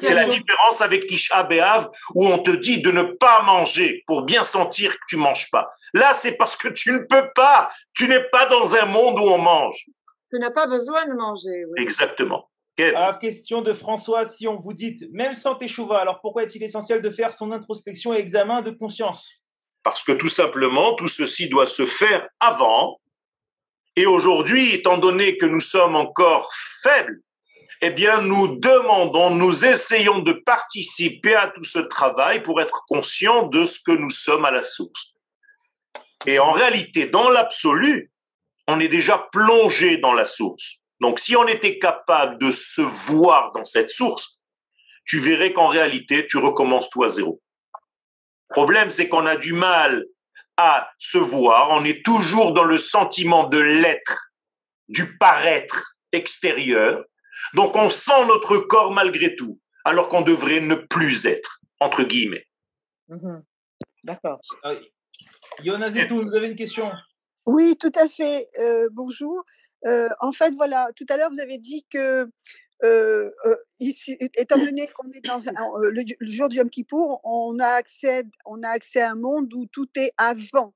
[0.00, 4.22] C'est la différence avec Tisha B'Av où on te dit de ne pas manger pour
[4.22, 5.70] bien sentir que tu manges pas.
[5.94, 7.70] Là, c'est parce que tu ne peux pas.
[7.94, 9.84] Tu n'es pas dans un monde où on mange.
[10.30, 11.64] Tu n'as pas besoin de manger.
[11.76, 12.50] Exactement.
[12.78, 17.00] À question de François, si on vous dit, même sans Teshuvah, alors pourquoi est-il essentiel
[17.00, 19.30] de faire son introspection et examen de conscience?
[19.82, 23.00] Parce que tout simplement, tout ceci doit se faire avant.
[23.94, 26.52] Et aujourd'hui, étant donné que nous sommes encore
[26.82, 27.20] faibles,
[27.80, 33.46] eh bien, nous demandons, nous essayons de participer à tout ce travail pour être conscients
[33.46, 35.14] de ce que nous sommes à la source.
[36.26, 38.10] Et en réalité, dans l'absolu,
[38.68, 40.82] on est déjà plongé dans la source.
[41.00, 44.40] Donc, si on était capable de se voir dans cette source,
[45.04, 47.40] tu verrais qu'en réalité, tu recommences tout à zéro.
[48.50, 50.04] Le problème, c'est qu'on a du mal
[50.56, 51.70] à se voir.
[51.70, 54.32] On est toujours dans le sentiment de l'être,
[54.88, 57.04] du paraître extérieur.
[57.54, 62.46] Donc, on sent notre corps malgré tout, alors qu'on devrait ne plus être, entre guillemets.
[63.08, 63.44] Mhm.
[64.04, 64.40] D'accord.
[64.64, 64.80] Euh,
[65.64, 66.90] Jonas vous avez une question?
[67.44, 68.48] Oui, tout à fait.
[68.58, 69.44] Euh, bonjour
[70.20, 72.28] en fait, voilà, tout à l'heure, vous avez dit que,
[73.80, 75.38] étant donné qu'on est dans
[75.80, 79.66] le, jour du Yom Kippour, on a, accès, on a accès à un monde où
[79.66, 80.74] tout est avant.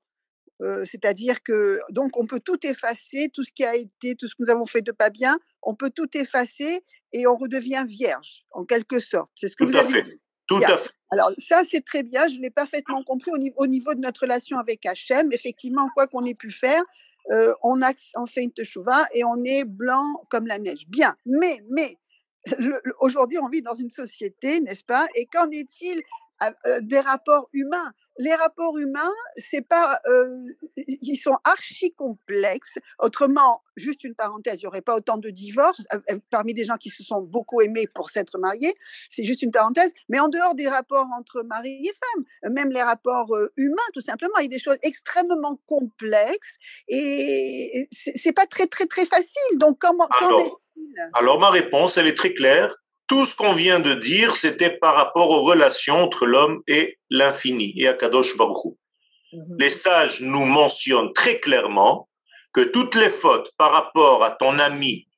[0.85, 4.43] C'est-à-dire que, donc, on peut tout effacer, tout ce qui a été, tout ce que
[4.43, 6.83] nous avons fait de pas bien, on peut tout effacer
[7.13, 9.31] et on redevient vierge, en quelque sorte.
[9.35, 10.21] C'est ce que vous avez dit.
[10.47, 10.89] Tout à fait.
[11.11, 14.21] Alors ça, c'est très bien, je l'ai parfaitement compris au niveau, au niveau, de notre
[14.21, 15.29] relation avec Hachem.
[15.31, 16.83] Effectivement, quoi qu'on ait pu faire,
[17.63, 17.79] on,
[18.15, 20.87] on fait une teshuva et on est blanc comme la neige.
[20.87, 21.97] Bien, mais, mais
[22.99, 25.05] aujourd'hui, on vit dans une société, n'est-ce pas?
[25.15, 26.01] Et qu'en est-il
[26.81, 27.91] des rapports humains?
[28.21, 30.47] Les rapports humains, c'est pas, euh,
[30.77, 32.77] ils sont archi complexes.
[32.99, 36.77] Autrement, juste une parenthèse, il n'y aurait pas autant de divorces euh, parmi des gens
[36.77, 38.75] qui se sont beaucoup aimés pour s'être mariés.
[39.09, 39.91] C'est juste une parenthèse.
[40.07, 44.37] Mais en dehors des rapports entre mari et femme, même les rapports humains, tout simplement,
[44.37, 46.57] il y a des choses extrêmement complexes
[46.87, 49.57] et c'est pas très très très facile.
[49.57, 50.59] Donc comment alors,
[51.13, 52.75] alors ma réponse, elle est très claire.
[53.11, 57.73] Tout ce qu'on vient de dire, c'était par rapport aux relations entre l'homme et l'infini,
[57.75, 58.77] et Akadosh Baruch
[59.33, 59.57] mhm.
[59.59, 62.07] Les sages nous mentionnent très clairement
[62.53, 65.09] que toutes les fautes par rapport à ton ami,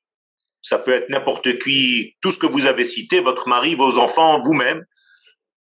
[0.60, 4.42] ça peut être n'importe qui, tout ce que vous avez cité, votre mari, vos enfants,
[4.42, 4.84] vous-même,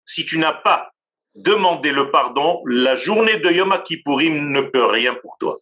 [0.06, 0.92] si tu n'as pas
[1.34, 5.58] demander le pardon, la journée de Yom Kippourim ne peut rien pour toi.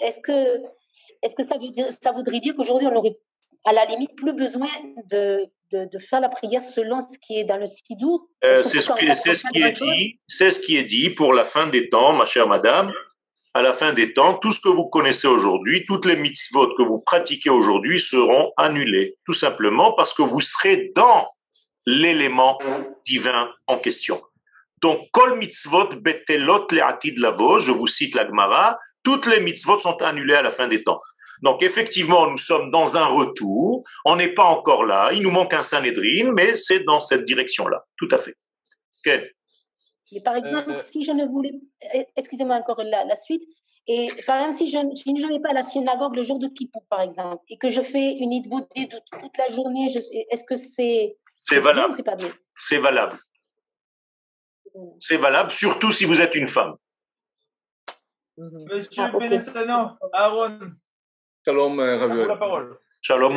[0.02, 0.62] Est-ce que,
[1.22, 3.18] est que ça, veut dire, ça voudrait dire qu'aujourd'hui, on aurait
[3.64, 4.68] à la limite plus besoin
[5.10, 8.92] de, de, faire la prière selon ce qui est dans le Sidour euh, C'est ce,
[8.92, 12.48] qui est dit, c'est ce qui est dit pour la fin des temps, ma chère
[12.48, 12.92] madame.
[13.54, 16.82] À la fin des temps, tout ce que vous connaissez aujourd'hui, toutes les mitzvot que
[16.82, 21.28] vous pratiquez aujourd'hui seront annulées, tout simplement parce que vous serez dans
[21.84, 22.58] l'élément
[23.04, 24.22] divin en question.
[24.80, 30.00] Donc, kol mitzvot betelot le'atid lavo, je vous cite la Gemara, toutes les mitzvot sont
[30.00, 31.00] annulées à la fin des temps.
[31.42, 33.84] Donc effectivement, nous sommes dans un retour.
[34.04, 35.10] On n'est pas encore là.
[35.12, 37.82] Il nous manque un Sanhedrin, mais c'est dans cette direction-là.
[37.96, 38.34] Tout à fait.
[39.02, 39.28] Quel
[40.12, 41.52] Mais par exemple, euh, si je ne voulais,
[41.94, 43.44] eh, excusez-moi encore la, suite.
[43.86, 44.78] Et par exemple, si je,
[45.20, 47.68] je ne vais pas à la synagogue le jour de Kippour, par exemple, et que
[47.68, 49.88] je fais une idbout toute la journée,
[50.30, 51.94] est-ce que c'est c'est valable
[52.56, 53.18] C'est valable.
[54.98, 56.76] C'est valable, surtout si vous êtes une femme.
[58.38, 60.58] Monsieur ah, Aaron,
[61.44, 62.28] Shalom, Raviol.
[62.28, 62.78] la parole.
[63.02, 63.36] Shalom,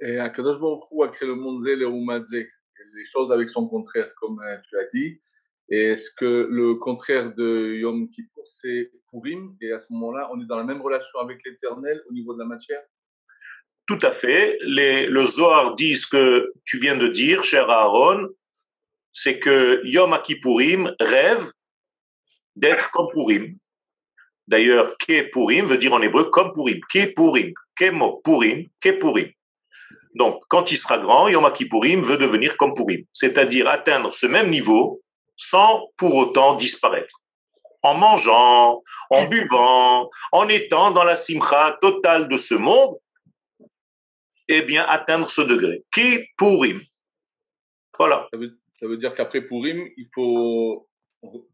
[0.00, 4.40] Et Akadosh Baruch Hu a créé le monde et les choses avec son contraire, comme
[4.68, 5.20] tu as dit.
[5.68, 9.56] Est-ce que le contraire de Yom Kippur, c'est Purim?
[9.60, 12.38] Et à ce moment-là, on est dans la même relation avec l'éternel au niveau de
[12.38, 12.82] la matière?
[13.86, 14.58] Tout à fait.
[14.62, 18.28] Les, le Zohar dit ce que tu viens de dire, cher Aaron,
[19.10, 21.50] c'est que Yom Kippourim rêve
[22.54, 23.56] d'être comme Purim.
[24.46, 26.80] D'ailleurs, Ke Purim veut dire en hébreu comme Purim.
[26.92, 29.30] Ke Purim, Kemo Purim, Ke Purim.
[30.14, 34.50] Donc, quand il sera grand, Yom Kippourim veut devenir comme Purim, c'est-à-dire atteindre ce même
[34.50, 35.02] niveau
[35.36, 37.20] sans pour autant disparaître.
[37.82, 42.96] En mangeant, en buvant, en étant dans la simcha totale de ce monde,
[44.48, 45.84] eh bien, atteindre ce degré.
[45.92, 46.80] Ki Purim.
[47.98, 48.28] Voilà.
[48.32, 50.88] Ça veut, ça veut dire qu'après Purim, il faut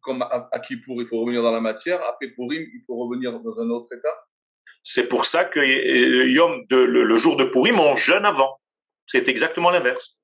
[0.01, 2.03] comme à, Kippour, il faut revenir dans la matière.
[2.05, 4.27] Après Purim, il faut revenir dans un autre état?
[4.83, 8.61] C'est pour ça que euh, Yom, de, le, jour de Purim, on jeûne avant.
[9.07, 10.21] C'est exactement l'inverse.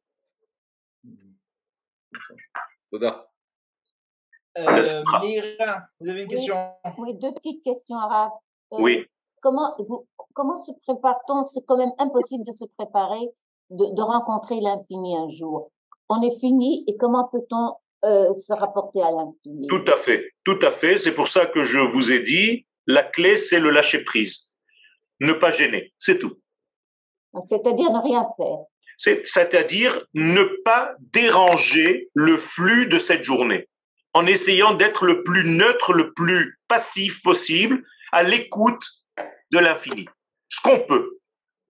[2.90, 3.27] Toda.
[4.58, 4.82] Euh,
[6.00, 6.56] vous avez une question?
[6.98, 8.32] oui, deux petites questions arabes.
[8.72, 9.06] Euh, oui.
[9.40, 9.76] Comment,
[10.34, 11.44] comment se prépare-t-on?
[11.44, 13.28] C'est quand même impossible de se préparer,
[13.70, 15.70] de, de rencontrer l'infini un jour.
[16.08, 19.66] On est fini et comment peut-on euh, se rapporter à l'infini?
[19.68, 20.96] Tout à fait, tout à fait.
[20.96, 24.52] C'est pour ça que je vous ai dit, la clé, c'est le lâcher prise.
[25.20, 26.36] Ne pas gêner, c'est tout.
[27.42, 28.58] C'est-à-dire ne rien faire.
[29.24, 33.68] C'est-à-dire ne pas déranger le flux de cette journée,
[34.14, 38.84] en essayant d'être le plus neutre, le plus passif possible, à l'écoute
[39.52, 40.06] de l'infini.
[40.48, 41.18] Ce qu'on peut,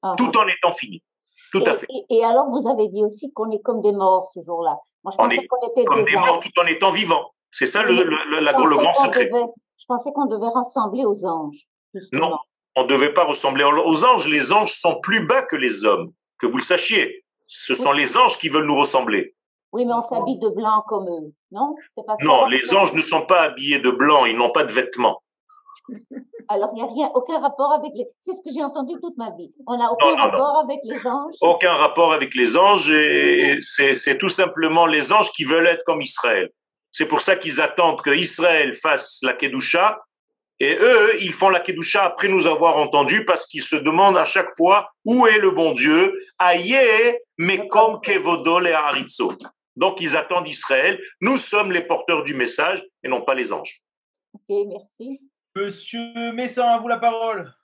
[0.02, 0.14] ah.
[0.16, 1.02] tout en étant fini.
[1.50, 1.86] Tout à fait.
[2.10, 4.76] et alors, vous avez dit aussi qu'on est comme des morts ce jour-là
[5.18, 7.32] on est comme des morts tout en étant vivants.
[7.50, 9.30] C'est ça le, le, grand secret.
[9.30, 11.66] je pensais qu'on devait ressembler aux anges.
[12.12, 12.36] Non,
[12.76, 14.28] on ne devait pas ressembler aux anges.
[14.28, 17.24] Les anges sont plus bas que les hommes, que vous le sachiez.
[17.46, 19.34] Ce sont les anges qui veulent nous ressembler.
[19.72, 21.74] Oui, mais on s'habille de blanc comme eux, non
[22.22, 25.22] Non, les anges ne sont pas habillés de blanc, ils n'ont pas de vêtements.
[26.48, 28.06] Alors, il n'y a rien, aucun rapport avec les.
[28.20, 29.52] C'est ce que j'ai entendu toute ma vie.
[29.66, 31.34] On n'a aucun rapport avec les anges.
[31.42, 32.90] Aucun rapport avec les anges.
[32.90, 36.50] Et c'est tout simplement les anges qui veulent être comme Israël.
[36.90, 40.00] C'est pour ça qu'ils attendent que Israël fasse la Kedusha.
[40.60, 44.24] Et eux, ils font la Kedusha après nous avoir entendus parce qu'ils se demandent à
[44.24, 46.14] chaque fois où est le bon Dieu.
[46.38, 46.76] Aïe,
[47.36, 49.32] mais comme Kevodol et Haritzo.
[49.78, 51.00] Donc, ils attendent Israël.
[51.20, 53.80] Nous sommes les porteurs du message et non pas les anges.
[54.32, 55.20] Ok, merci.
[55.54, 57.54] Monsieur Messan, à vous la parole.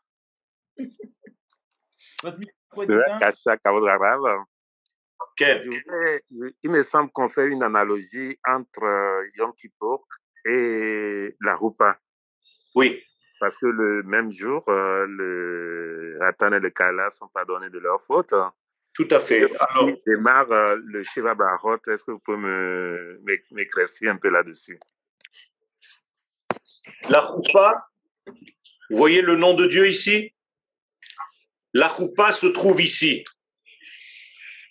[2.23, 2.87] Votre micro est
[6.63, 10.07] il me semble qu'on fait une analogie entre euh, Yom Kippur
[10.45, 11.99] et la Rupa.
[12.77, 13.03] Oui.
[13.41, 18.01] Parce que le même jour, euh, le Ratan et le Kala sont pardonnés de leurs
[18.01, 18.35] fautes.
[18.95, 19.45] Tout à fait.
[19.59, 21.79] Alors, démarre euh, le Shiva Barot.
[21.89, 22.39] Est-ce que vous pouvez
[23.51, 24.79] m'éclaircir un peu là-dessus?
[27.09, 27.89] La roupa,
[28.27, 30.33] vous voyez le nom de Dieu ici?
[31.73, 33.25] La choupa se trouve ici.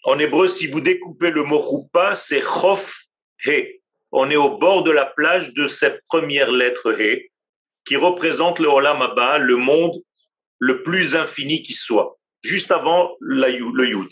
[0.03, 3.03] En hébreu, si vous découpez le mot choupa, c'est chof
[3.45, 3.81] he.
[4.11, 7.31] On est au bord de la plage de cette première lettre he,
[7.83, 10.01] qui représente le olam Abba, le monde
[10.59, 14.09] le plus infini qui soit, juste avant le yud.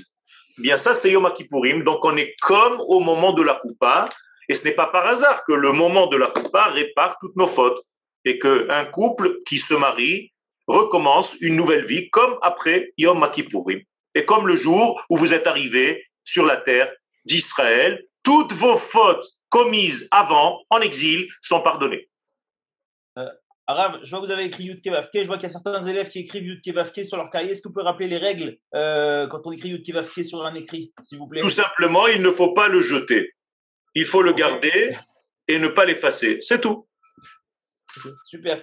[0.57, 1.83] Bien ça, c'est Yom Kippourim.
[1.83, 4.09] Donc on est comme au moment de la choupa,
[4.49, 7.47] et ce n'est pas par hasard que le moment de la choupa répare toutes nos
[7.47, 7.81] fautes,
[8.25, 10.31] et qu'un couple qui se marie
[10.67, 13.81] recommence une nouvelle vie, comme après Yom Kippourim.
[14.13, 16.91] Et comme le jour où vous êtes arrivé sur la terre
[17.25, 22.07] d'Israël, toutes vos fautes commises avant, en exil, sont pardonnées.
[23.71, 25.09] Arabe, je vois que vous avez écrit Yud Kevavke.
[25.13, 27.51] Je vois qu'il y a certains élèves qui écrivent Yud Kevavke sur leur cahier.
[27.51, 30.53] Est-ce que vous pouvez rappeler les règles euh, quand on écrit Yud Kevavke sur un
[30.55, 31.41] écrit, s'il vous plaît?
[31.41, 33.31] Tout simplement, il ne faut pas le jeter.
[33.95, 34.95] Il faut le garder
[35.47, 36.39] et ne pas l'effacer.
[36.41, 36.87] C'est tout.
[38.25, 38.59] Super.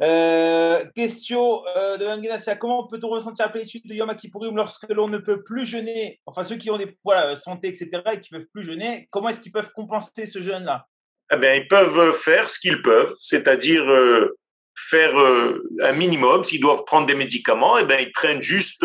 [0.00, 5.08] Euh, question euh, de Mme comment peut-on ressentir la plénitude de Yom Kippourim lorsque l'on
[5.08, 6.20] ne peut plus jeûner?
[6.26, 9.28] Enfin, ceux qui ont des voilà, santé, etc., et qui ne peuvent plus jeûner, comment
[9.28, 10.86] est-ce qu'ils peuvent compenser ce jeûne-là?
[11.32, 14.36] Eh bien, Ils peuvent faire ce qu'ils peuvent, c'est-à-dire euh,
[14.74, 16.44] faire un minimum.
[16.44, 18.84] S'ils doivent prendre des médicaments, eh bien, ils prennent juste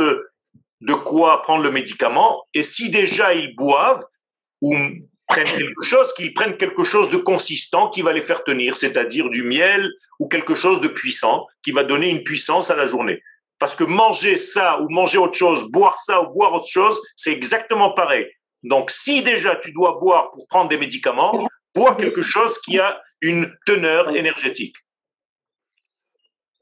[0.81, 2.43] de quoi prendre le médicament.
[2.53, 4.03] Et si déjà ils boivent
[4.61, 4.75] ou
[5.27, 9.29] prennent quelque chose, qu'ils prennent quelque chose de consistant qui va les faire tenir, c'est-à-dire
[9.29, 13.21] du miel ou quelque chose de puissant qui va donner une puissance à la journée.
[13.59, 17.33] Parce que manger ça ou manger autre chose, boire ça ou boire autre chose, c'est
[17.33, 18.25] exactement pareil.
[18.63, 23.01] Donc si déjà tu dois boire pour prendre des médicaments, bois quelque chose qui a
[23.21, 24.75] une teneur énergétique.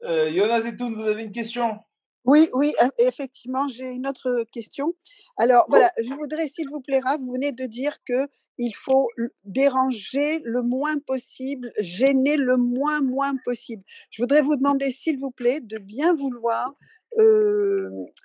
[0.04, 0.30] Euh,
[0.66, 1.78] Etoun, vous avez une question?
[2.24, 4.94] Oui, oui, effectivement, j'ai une autre question.
[5.38, 8.28] Alors voilà, je voudrais, s'il vous plaira, vous venez de dire que
[8.58, 9.08] il faut
[9.44, 13.82] déranger le moins possible, gêner le moins, moins possible.
[14.10, 16.74] Je voudrais vous demander, s'il vous plaît, de bien vouloir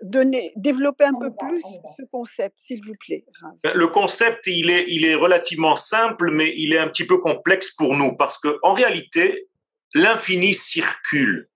[0.01, 1.61] donner, développer un peu plus
[1.97, 3.25] ce concept, s'il vous plaît.
[3.63, 7.19] Ben, le concept, il est, il est relativement simple, mais il est un petit peu
[7.19, 9.49] complexe pour nous, parce que en réalité,
[9.93, 11.49] l'infini circule.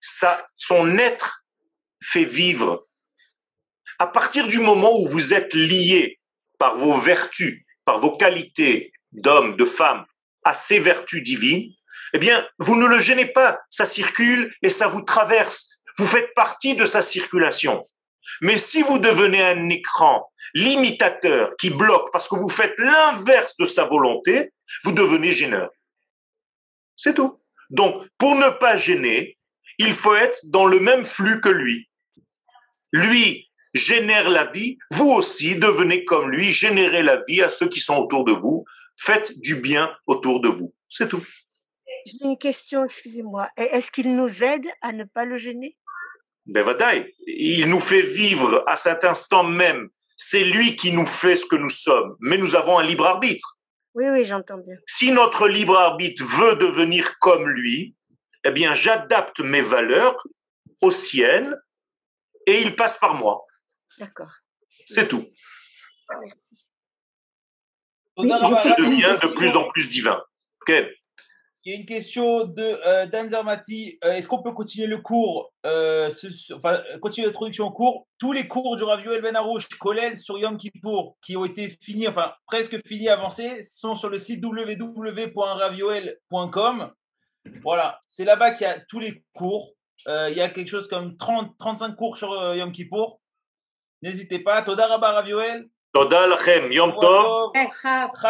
[0.00, 1.44] Ça, son être
[2.02, 2.86] fait vivre.
[3.98, 6.20] À partir du moment où vous êtes lié
[6.58, 10.04] par vos vertus, par vos qualités d'homme, de femme,
[10.44, 11.72] à ces vertus divines,
[12.14, 13.60] eh bien, vous ne le gênez pas.
[13.70, 15.78] Ça circule et ça vous traverse.
[15.98, 17.82] Vous faites partie de sa circulation.
[18.40, 23.66] Mais si vous devenez un écran limitateur qui bloque parce que vous faites l'inverse de
[23.66, 24.52] sa volonté,
[24.84, 25.70] vous devenez gêneur.
[26.96, 27.40] C'est tout.
[27.70, 29.37] Donc, pour ne pas gêner,
[29.78, 31.88] il faut être dans le même flux que lui.
[32.92, 37.80] Lui, génère la vie, vous aussi devenez comme lui, générez la vie à ceux qui
[37.80, 38.64] sont autour de vous,
[38.96, 40.74] faites du bien autour de vous.
[40.88, 41.24] C'est tout.
[42.06, 43.50] J'ai une question, excusez-moi.
[43.56, 45.76] Est-ce qu'il nous aide à ne pas le gêner?
[46.46, 46.64] Ben
[47.26, 49.90] il nous fait vivre à cet instant même.
[50.16, 53.58] C'est lui qui nous fait ce que nous sommes, mais nous avons un libre arbitre.
[53.94, 54.76] Oui, oui, j'entends bien.
[54.86, 57.94] Si notre libre arbitre veut devenir comme lui,
[58.48, 60.26] eh bien, j'adapte mes valeurs
[60.80, 61.56] aux siennes
[62.46, 63.44] et il passe par moi.
[63.98, 64.32] D'accord.
[64.86, 65.26] C'est tout.
[68.20, 68.68] Merci.
[68.68, 70.20] je devient de plus en plus divin.
[70.68, 73.98] Il y a une question de euh, Dan Zermati.
[74.04, 76.08] Euh, est-ce qu'on peut continuer le cours, euh,
[76.54, 78.06] enfin, continuer l'introduction au cours?
[78.18, 81.76] Tous les cours du Rav Yoel Ben Arouche, Kolel sur Yom Kippour, qui ont été
[81.82, 86.92] finis, enfin presque finis, avancés, sont sur le site www.ravioel.com.
[87.63, 89.73] Voilà, c'est là-bas qu'il y a tous les cours.
[90.07, 93.19] il y a quelque chose comme 30, 35 cours sur Yom Kippour.
[94.03, 94.61] n'hésitez pas.
[94.61, 95.63] תודה רבה רב יואל.
[95.93, 97.51] תודה לכם, יום טוב,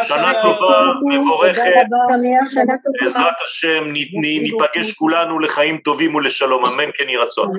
[0.02, 1.62] שנה טובה, מבורכת,
[3.00, 3.84] בעזרת השם
[4.42, 7.50] ניפגש כולנו לחיים טובים ולשלום, אמן כן יהי רצון.